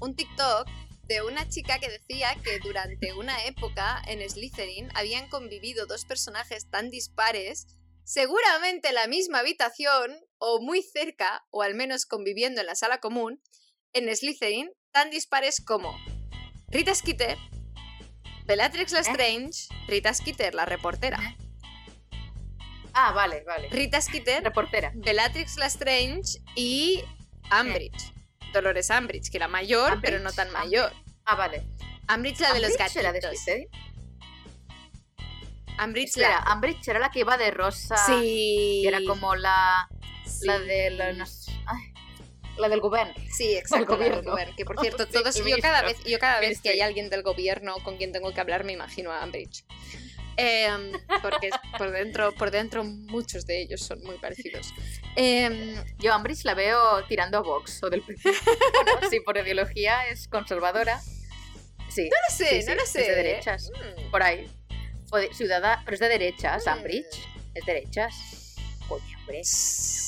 [0.00, 0.68] un TikTok
[1.04, 6.68] de una chica que decía que durante una época en Slytherin habían convivido dos personajes
[6.68, 7.66] tan dispares,
[8.04, 12.98] seguramente en la misma habitación o muy cerca, o al menos conviviendo en la sala
[12.98, 13.40] común,
[13.92, 15.96] en Slytherin, tan dispares como
[16.68, 17.38] Rita Skeeter,
[18.46, 21.36] Bellatrix Lestrange, Rita Skeeter, la reportera,
[22.98, 23.68] Ah, vale, vale.
[23.68, 24.90] Rita Skeeter, Reportera.
[24.94, 27.04] Bellatrix Lestrange y
[27.52, 28.14] Umbridge.
[28.54, 30.90] Dolores Umbridge, que era mayor, pero no tan mayor.
[31.26, 31.66] Ah, vale.
[32.08, 33.44] Umbridge la de los ¿Umbridge era de gatitos.
[35.84, 36.54] Umbridge Espera, la...
[36.54, 37.98] Umbridge era la que iba de rosa.
[37.98, 38.80] Sí.
[38.82, 39.90] Y era como la.
[40.24, 40.46] Sí.
[40.46, 41.04] La de la,
[41.66, 43.12] ay, del gobierno.
[43.30, 44.30] Sí, exacto, la del gobierno.
[44.30, 44.54] gobierno.
[44.56, 47.76] Que por cierto, todos, yo cada vez, yo cada vez que hay alguien del gobierno
[47.84, 49.66] con quien tengo que hablar, me imagino a Umbridge.
[50.36, 54.72] Em, porque por dentro, por dentro muchos de ellos son muy parecidos.
[55.16, 60.06] Em, Yo a Umbridge la veo tirando a Vox o del bueno, sí, por ideología
[60.08, 61.00] es conservadora.
[61.88, 63.00] Sí, no lo sé, Sí, sí, no lo es sé.
[63.00, 63.70] de derechas.
[63.70, 64.10] Mm.
[64.10, 64.50] por ahí.
[65.10, 66.72] O de- ciudadana, pero es de derechas, Mm.
[66.78, 67.28] Umbridge.
[67.54, 68.14] Es derechas.
[68.88, 69.40] Coño, hombre.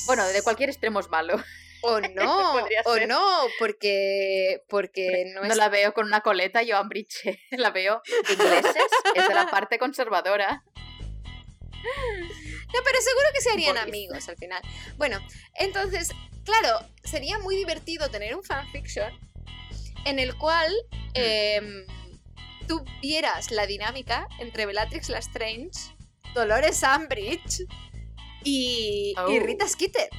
[0.05, 1.41] Bueno, de cualquier extremo es malo.
[1.81, 2.55] O no,
[2.85, 3.07] o ser.
[3.07, 7.69] no, porque, porque no No es la veo con una coleta, yo a Umbridge la
[7.71, 8.75] veo ingleses,
[9.15, 10.63] es de la parte conservadora.
[11.81, 14.61] No, pero seguro que se harían amigos al final.
[14.97, 15.19] Bueno,
[15.55, 16.09] entonces,
[16.43, 19.11] claro, sería muy divertido tener un fanfiction
[20.05, 20.71] en el cual
[21.13, 21.85] em,
[22.67, 25.95] tú vieras la dinámica entre Bellatrix Lestrange,
[26.35, 27.65] Dolores Umbridge
[28.43, 29.39] y, y Oh.
[29.39, 30.09] Rita Skeeter.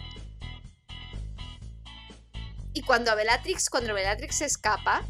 [2.73, 5.03] Y cuando a Bellatrix, cuando Bellatrix se escapa,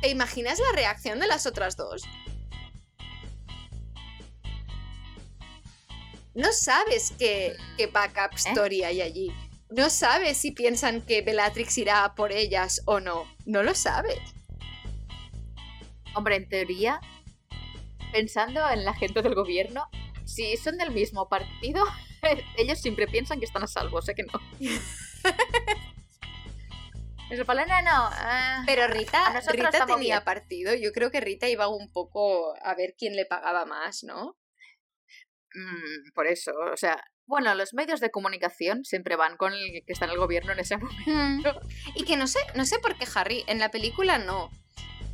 [0.00, 2.02] ¿te imaginas la reacción de las otras dos?
[6.34, 9.32] No sabes qué, qué backup story hay allí.
[9.70, 13.24] No sabes si piensan que Bellatrix irá por ellas o no.
[13.46, 14.18] No lo sabes.
[16.14, 17.00] Hombre, en teoría,
[18.12, 19.88] pensando en la gente del gobierno,
[20.24, 21.84] si son del mismo partido,
[22.56, 24.40] ellos siempre piensan que están a salvo, sé que no.
[27.30, 27.90] El palo, no, no.
[28.12, 28.62] ah".
[28.66, 30.24] Pero Rita, Rita tenía bien.
[30.24, 30.74] partido.
[30.74, 34.36] Yo creo que Rita iba un poco a ver quién le pagaba más, ¿no?
[35.54, 39.92] Mm, por eso, o sea, bueno, los medios de comunicación siempre van con el que
[39.92, 41.60] está en el gobierno en ese momento.
[41.94, 44.50] Y que no sé, no sé por qué Harry, en la película no.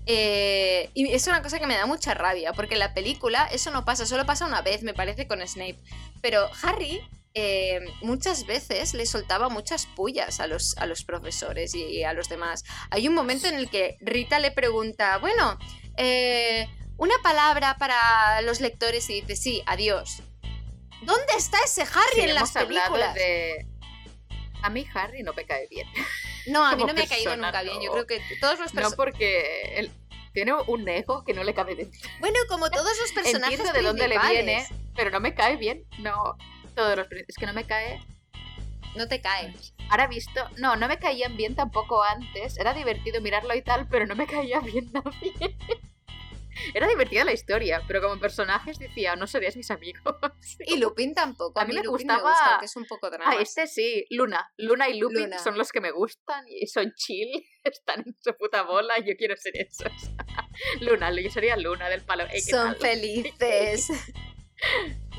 [0.06, 3.70] Eh, y es una cosa que me da mucha rabia, porque en la película eso
[3.70, 5.78] no pasa, solo pasa una vez, me parece, con Snape.
[6.20, 7.00] Pero Harry
[7.34, 12.28] eh, muchas veces le soltaba muchas pullas a los, a los profesores y a los
[12.28, 12.64] demás.
[12.90, 15.58] Hay un momento en el que Rita le pregunta, bueno,
[15.96, 20.22] eh, una palabra para los lectores y dice, sí, adiós.
[21.02, 23.14] ¿Dónde está ese Harry Sí, en las hemos películas?
[23.14, 23.66] de...
[24.62, 25.88] A mí Harry no me cae bien.
[26.46, 27.80] No, a mí no me ha caído nunca bien.
[27.80, 27.92] Yo no.
[27.92, 28.96] creo que todos los No personajes...
[28.96, 29.90] porque él
[30.32, 32.00] tiene un ego que no le cabe dentro.
[32.20, 35.84] Bueno, como todos los personajes Entiendo de dónde le viene, pero no me cae bien.
[35.98, 36.36] No,
[36.74, 37.06] todos los...
[37.28, 38.00] Es que no me cae...
[38.96, 39.54] No te cae.
[39.90, 40.40] Ahora visto...
[40.58, 42.58] No, no me caían bien tampoco antes.
[42.58, 45.32] Era divertido mirarlo y tal, pero no me caía bien nadie.
[46.74, 50.02] Era divertida la historia, pero como personajes decía, no serías mis amigos.
[50.66, 51.58] Y Lupin tampoco.
[51.58, 53.32] A, A mí mí me Lupin gustaba- me gusta, que es un poco drama.
[53.32, 54.52] Ah, este sí, Luna.
[54.58, 55.38] Luna y Lupin Luna.
[55.38, 57.30] son los que me gustan y son chill,
[57.64, 59.90] están en su puta bola y yo quiero ser esos.
[60.82, 62.24] Luna, yo sería Luna del palo.
[62.24, 62.80] Ey, ¿qué Son tal?
[62.80, 63.88] felices.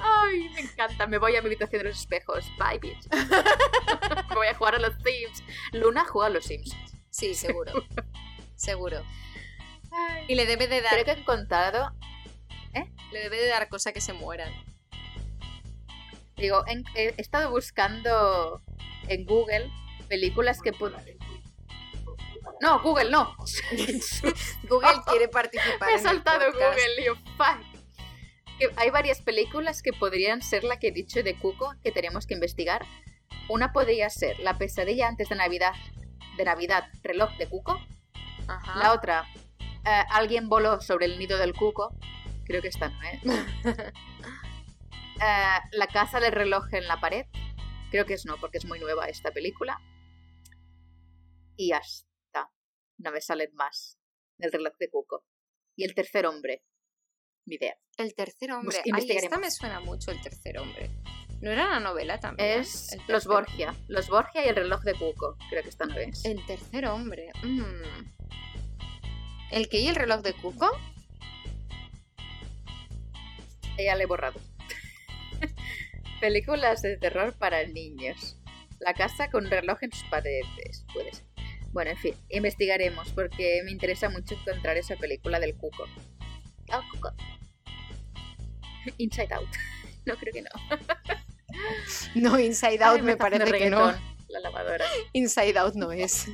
[0.02, 1.08] Ay, me encanta.
[1.08, 2.46] Me voy a mi habitación de los espejos.
[2.58, 3.08] Bye, bitch.
[4.30, 5.44] me voy a jugar a los Sims.
[5.72, 6.76] Luna juega a los Sims.
[7.10, 7.72] Sí, seguro.
[8.56, 9.04] seguro.
[9.92, 11.92] Ay, Y le debe de dar, Creo que he contado.
[13.12, 14.52] le debe de dar cosa que se mueran.
[16.36, 18.62] Digo, en- he estado buscando
[19.08, 19.70] en Google
[20.10, 20.98] películas que puedo.
[22.62, 23.36] No, Google no.
[24.68, 26.52] Google quiere participar Me he en el saltado.
[26.52, 27.60] Google yo, fuck.
[28.60, 32.28] Que hay varias películas que podrían ser la que he dicho de Cuco que tenemos
[32.28, 32.86] que investigar.
[33.50, 35.74] Una podría ser La pesadilla antes de Navidad,
[36.38, 37.80] de Navidad, reloj de Cuco.
[38.48, 38.80] Ajá.
[38.80, 39.26] La otra,
[39.86, 41.96] eh, alguien voló sobre el nido del Cuco.
[42.46, 43.22] Creo que esta no es.
[45.26, 47.26] Eh, la casa del reloj en la pared.
[47.92, 49.80] Creo que es no, porque es muy nueva esta película.
[51.56, 52.50] Y ya está.
[52.98, 54.00] No me salen más.
[54.40, 55.24] El reloj de Cuco.
[55.78, 56.64] Y el tercer hombre.
[57.46, 57.76] Ni idea.
[57.98, 58.78] El tercer hombre.
[58.94, 60.90] Ay, esta me suena mucho, el tercer hombre.
[61.42, 62.62] ¿No era una novela también?
[62.62, 63.76] Es Los Borgia.
[63.88, 65.38] Los Borgia y el reloj de Cuco.
[65.50, 66.24] Creo que esta no es.
[66.24, 67.32] El tercer hombre.
[67.44, 68.14] mm.
[69.52, 70.72] ¿El que y el reloj de Cuco?
[73.78, 74.40] Ya le he borrado.
[76.22, 78.38] Películas de terror para niños.
[78.80, 80.86] La casa con reloj en sus paredes.
[80.94, 81.26] Puede ser.
[81.72, 85.86] Bueno, en fin, investigaremos porque me interesa mucho encontrar esa película del cuco.
[86.72, 87.12] Ah, cuco.
[88.98, 89.50] Inside Out.
[90.06, 90.50] No creo que no.
[92.16, 93.94] No, Inside Ay, Out me parece que no.
[94.28, 94.86] La lavadora.
[95.14, 96.28] Inside Out no es.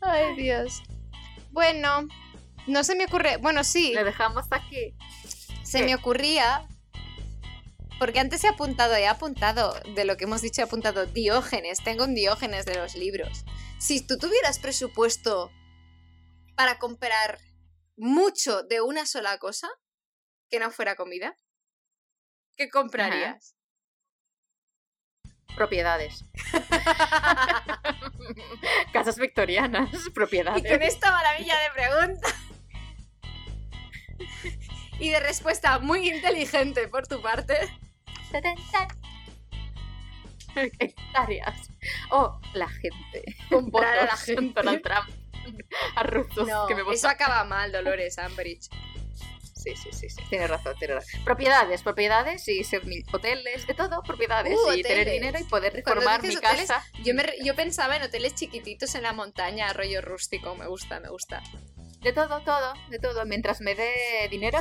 [0.00, 0.82] Ay, Dios.
[1.50, 2.08] Bueno,
[2.66, 3.36] no se me ocurre.
[3.38, 4.94] Bueno, sí, Le dejamos aquí.
[5.62, 5.84] se ¿qué?
[5.86, 6.66] me ocurría.
[7.98, 11.78] Porque antes he apuntado, he apuntado de lo que hemos dicho, he apuntado Diógenes.
[11.84, 13.44] Tengo un Diógenes de los libros.
[13.78, 15.50] Si tú tuvieras presupuesto
[16.56, 17.38] para comprar
[18.02, 19.68] mucho de una sola cosa,
[20.50, 21.38] que no fuera comida,
[22.56, 23.54] ¿qué comprarías?
[25.54, 26.24] Propiedades.
[28.92, 29.88] Casas victorianas.
[30.12, 30.64] Propiedades.
[30.64, 32.28] Y con esta maravilla de pregunta
[34.98, 37.56] y de respuesta muy inteligente por tu parte,
[40.56, 41.70] Hectáreas.
[42.10, 43.36] Oh, la gente.
[43.48, 44.54] comprar a la gente.
[44.54, 45.21] Donald Trump.
[45.96, 48.68] A rusos No, que me eso acaba mal, Dolores Ambridge.
[49.62, 50.20] Sí, sí, sí, sí.
[50.28, 51.24] Tienes razón, tienes razón.
[51.24, 52.82] Propiedades, propiedades y ser
[53.12, 54.58] hoteles, de todo, propiedades.
[54.58, 56.84] Uh, y tener dinero y poder reformar mi hoteles, casa.
[57.04, 60.56] Yo, me yo pensaba en hoteles chiquititos en la montaña, rollo rústico.
[60.56, 61.42] Me gusta, me gusta.
[62.00, 63.24] De todo, todo, de todo.
[63.24, 64.58] Mientras me dé dinero,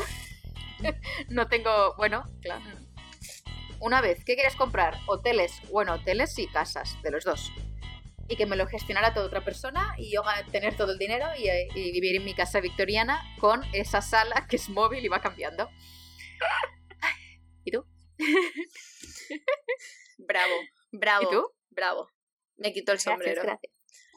[1.29, 1.95] no tengo.
[1.95, 2.63] Bueno, claro.
[3.79, 4.99] Una vez, ¿qué quieres comprar?
[5.07, 7.51] Hoteles, bueno, hoteles y casas, de los dos.
[8.31, 10.21] Y que me lo gestionara toda otra persona y yo
[10.51, 14.55] tener todo el dinero y, y vivir en mi casa victoriana con esa sala que
[14.55, 15.69] es móvil y va cambiando.
[17.65, 17.85] ¿Y tú?
[20.17, 20.53] Bravo,
[20.91, 21.23] bravo.
[21.23, 21.47] ¿Y tú?
[21.71, 22.07] Bravo.
[22.57, 23.41] Me quito el Gracias, sombrero.
[23.43, 23.73] gracias.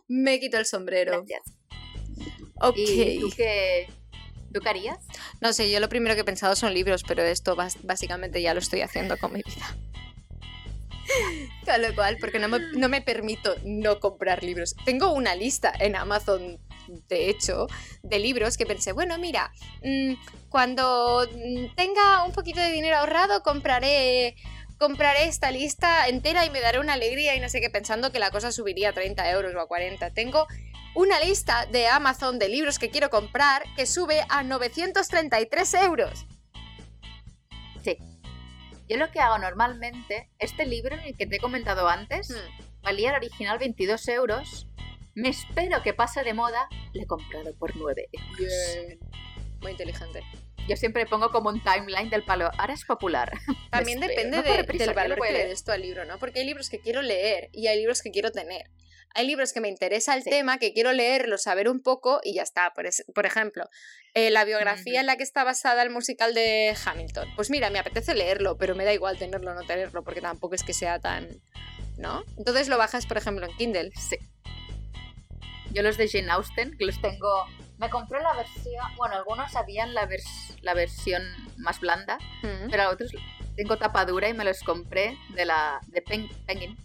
[0.06, 1.24] Me quito el sombrero.
[1.24, 1.42] gracias.
[2.60, 2.76] Ok.
[2.76, 3.88] ¿Y tú qué,
[4.52, 4.98] tú qué harías?
[5.40, 8.60] No sé, yo lo primero que he pensado son libros, pero esto básicamente ya lo
[8.60, 9.76] estoy haciendo con mi vida.
[11.64, 14.74] Con lo cual, porque no me, no me permito no comprar libros.
[14.84, 16.58] Tengo una lista en Amazon,
[17.08, 17.66] de hecho,
[18.02, 19.52] de libros que pensé, bueno, mira,
[19.82, 20.14] mm,
[20.48, 24.36] cuando mm, tenga un poquito de dinero ahorrado, compraré
[24.78, 28.18] compraré esta lista entera y me daré una alegría y no sé qué, pensando que
[28.18, 30.10] la cosa subiría a 30 euros o a 40.
[30.10, 30.46] Tengo
[30.94, 36.26] una lista de Amazon de libros que quiero comprar que sube a 933 euros.
[37.82, 37.98] Sí.
[38.88, 42.82] Yo lo que hago normalmente, este libro, el que te he comentado antes, Hmm.
[42.82, 44.66] valía el original 22 euros.
[45.14, 48.98] Me espero que pase de moda, le he comprado por 9 euros.
[49.62, 50.22] Muy inteligente.
[50.68, 53.30] Yo siempre pongo como un timeline del palo, ahora es popular.
[53.70, 56.18] También depende no de- corre prisa, del valor que le des tú al libro, ¿no?
[56.18, 58.66] Porque hay libros que quiero leer y hay libros que quiero tener.
[59.14, 60.30] Hay libros que me interesa el Sí.
[60.30, 62.72] tema, que quiero leerlo, saber un poco y ya está.
[62.74, 63.68] Por, es- por ejemplo,
[64.14, 67.28] eh, la biografía en la que está basada el musical de Hamilton.
[67.36, 70.54] Pues mira, me apetece leerlo, pero me da igual tenerlo o no tenerlo, porque tampoco
[70.54, 71.28] es que sea tan...
[71.96, 72.24] ¿No?
[72.36, 73.92] Entonces lo bajas, por ejemplo, en Kindle.
[73.96, 74.16] Sí.
[75.70, 77.46] Yo los de Jane Austen, que los tengo...
[77.78, 78.84] Me compré la versión...
[78.96, 81.22] Bueno, algunos habían la, vers- la versión
[81.56, 82.18] más blanda,
[82.70, 83.12] pero otros
[83.56, 86.76] tengo tapadura y me los compré de la de Pen- Penguin,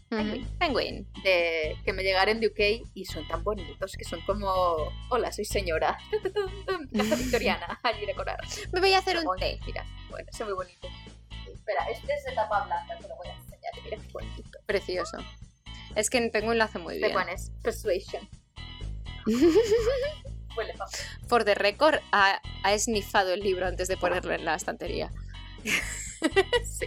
[0.60, 4.48] Penguin, de que me llegaron de UK y son tan bonitos que son como
[5.10, 5.98] hola soy señora
[6.96, 8.40] casa victoriana allí decorar
[8.72, 9.60] Me voy a hacer un Oye, té.
[9.66, 10.88] mira bueno es muy bonito
[11.54, 15.18] espera este es de tapa blanca te lo voy a enseñar mira qué bonito Precioso.
[15.96, 17.14] Es que en Penguin lo hace muy te bien.
[17.14, 18.30] pones persuasion
[20.56, 20.74] huele
[21.28, 25.12] For the record, ha, ha esnifado el libro antes de ponerlo en la estantería.
[26.64, 26.86] sí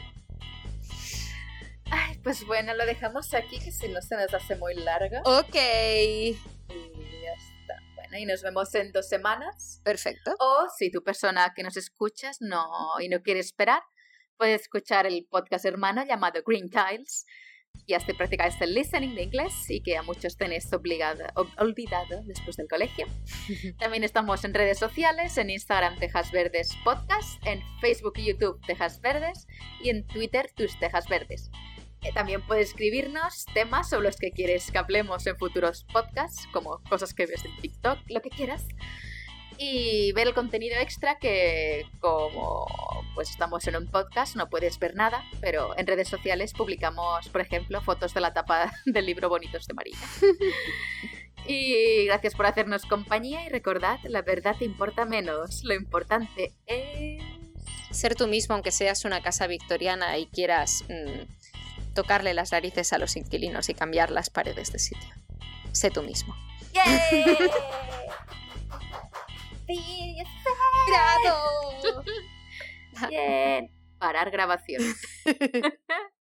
[1.94, 5.18] Ay, pues bueno, lo dejamos aquí, que si no se nos hace muy largo.
[5.24, 5.54] Ok.
[5.54, 7.76] Y ya está.
[7.96, 9.82] Bueno, y nos vemos en dos semanas.
[9.84, 10.34] Perfecto.
[10.38, 12.66] O si tu persona que nos escuchas no
[12.98, 13.82] y no quiere esperar,
[14.38, 17.26] puedes escuchar el podcast hermano llamado Green Tiles.
[17.84, 22.22] Y así practicáis el listening de inglés y que a muchos tenéis obligado, ob- olvidado
[22.24, 23.06] después del colegio.
[23.78, 29.00] También estamos en redes sociales, en Instagram Tejas Verdes Podcast, en Facebook y YouTube Tejas
[29.00, 29.46] Verdes
[29.82, 31.50] y en Twitter Tus Tejas Verdes.
[32.02, 36.80] Eh, También puedes escribirnos temas sobre los que quieres que hablemos en futuros podcasts, como
[36.88, 38.64] cosas que ves en TikTok, lo que quieras.
[39.64, 42.66] Y ver el contenido extra que como
[43.14, 47.42] pues estamos en un podcast no puedes ver nada, pero en redes sociales publicamos, por
[47.42, 49.96] ejemplo, fotos de la tapa del libro Bonitos de María.
[51.46, 57.22] y gracias por hacernos compañía y recordad, la verdad importa menos, lo importante es...
[57.92, 62.98] Ser tú mismo, aunque seas una casa victoriana y quieras mm, tocarle las narices a
[62.98, 65.14] los inquilinos y cambiar las paredes de sitio.
[65.70, 66.34] Sé tú mismo.
[66.72, 67.36] ¡Yay!
[70.88, 72.02] ¡Bravo!
[73.08, 73.70] Bien.
[73.98, 74.82] Parar grabación.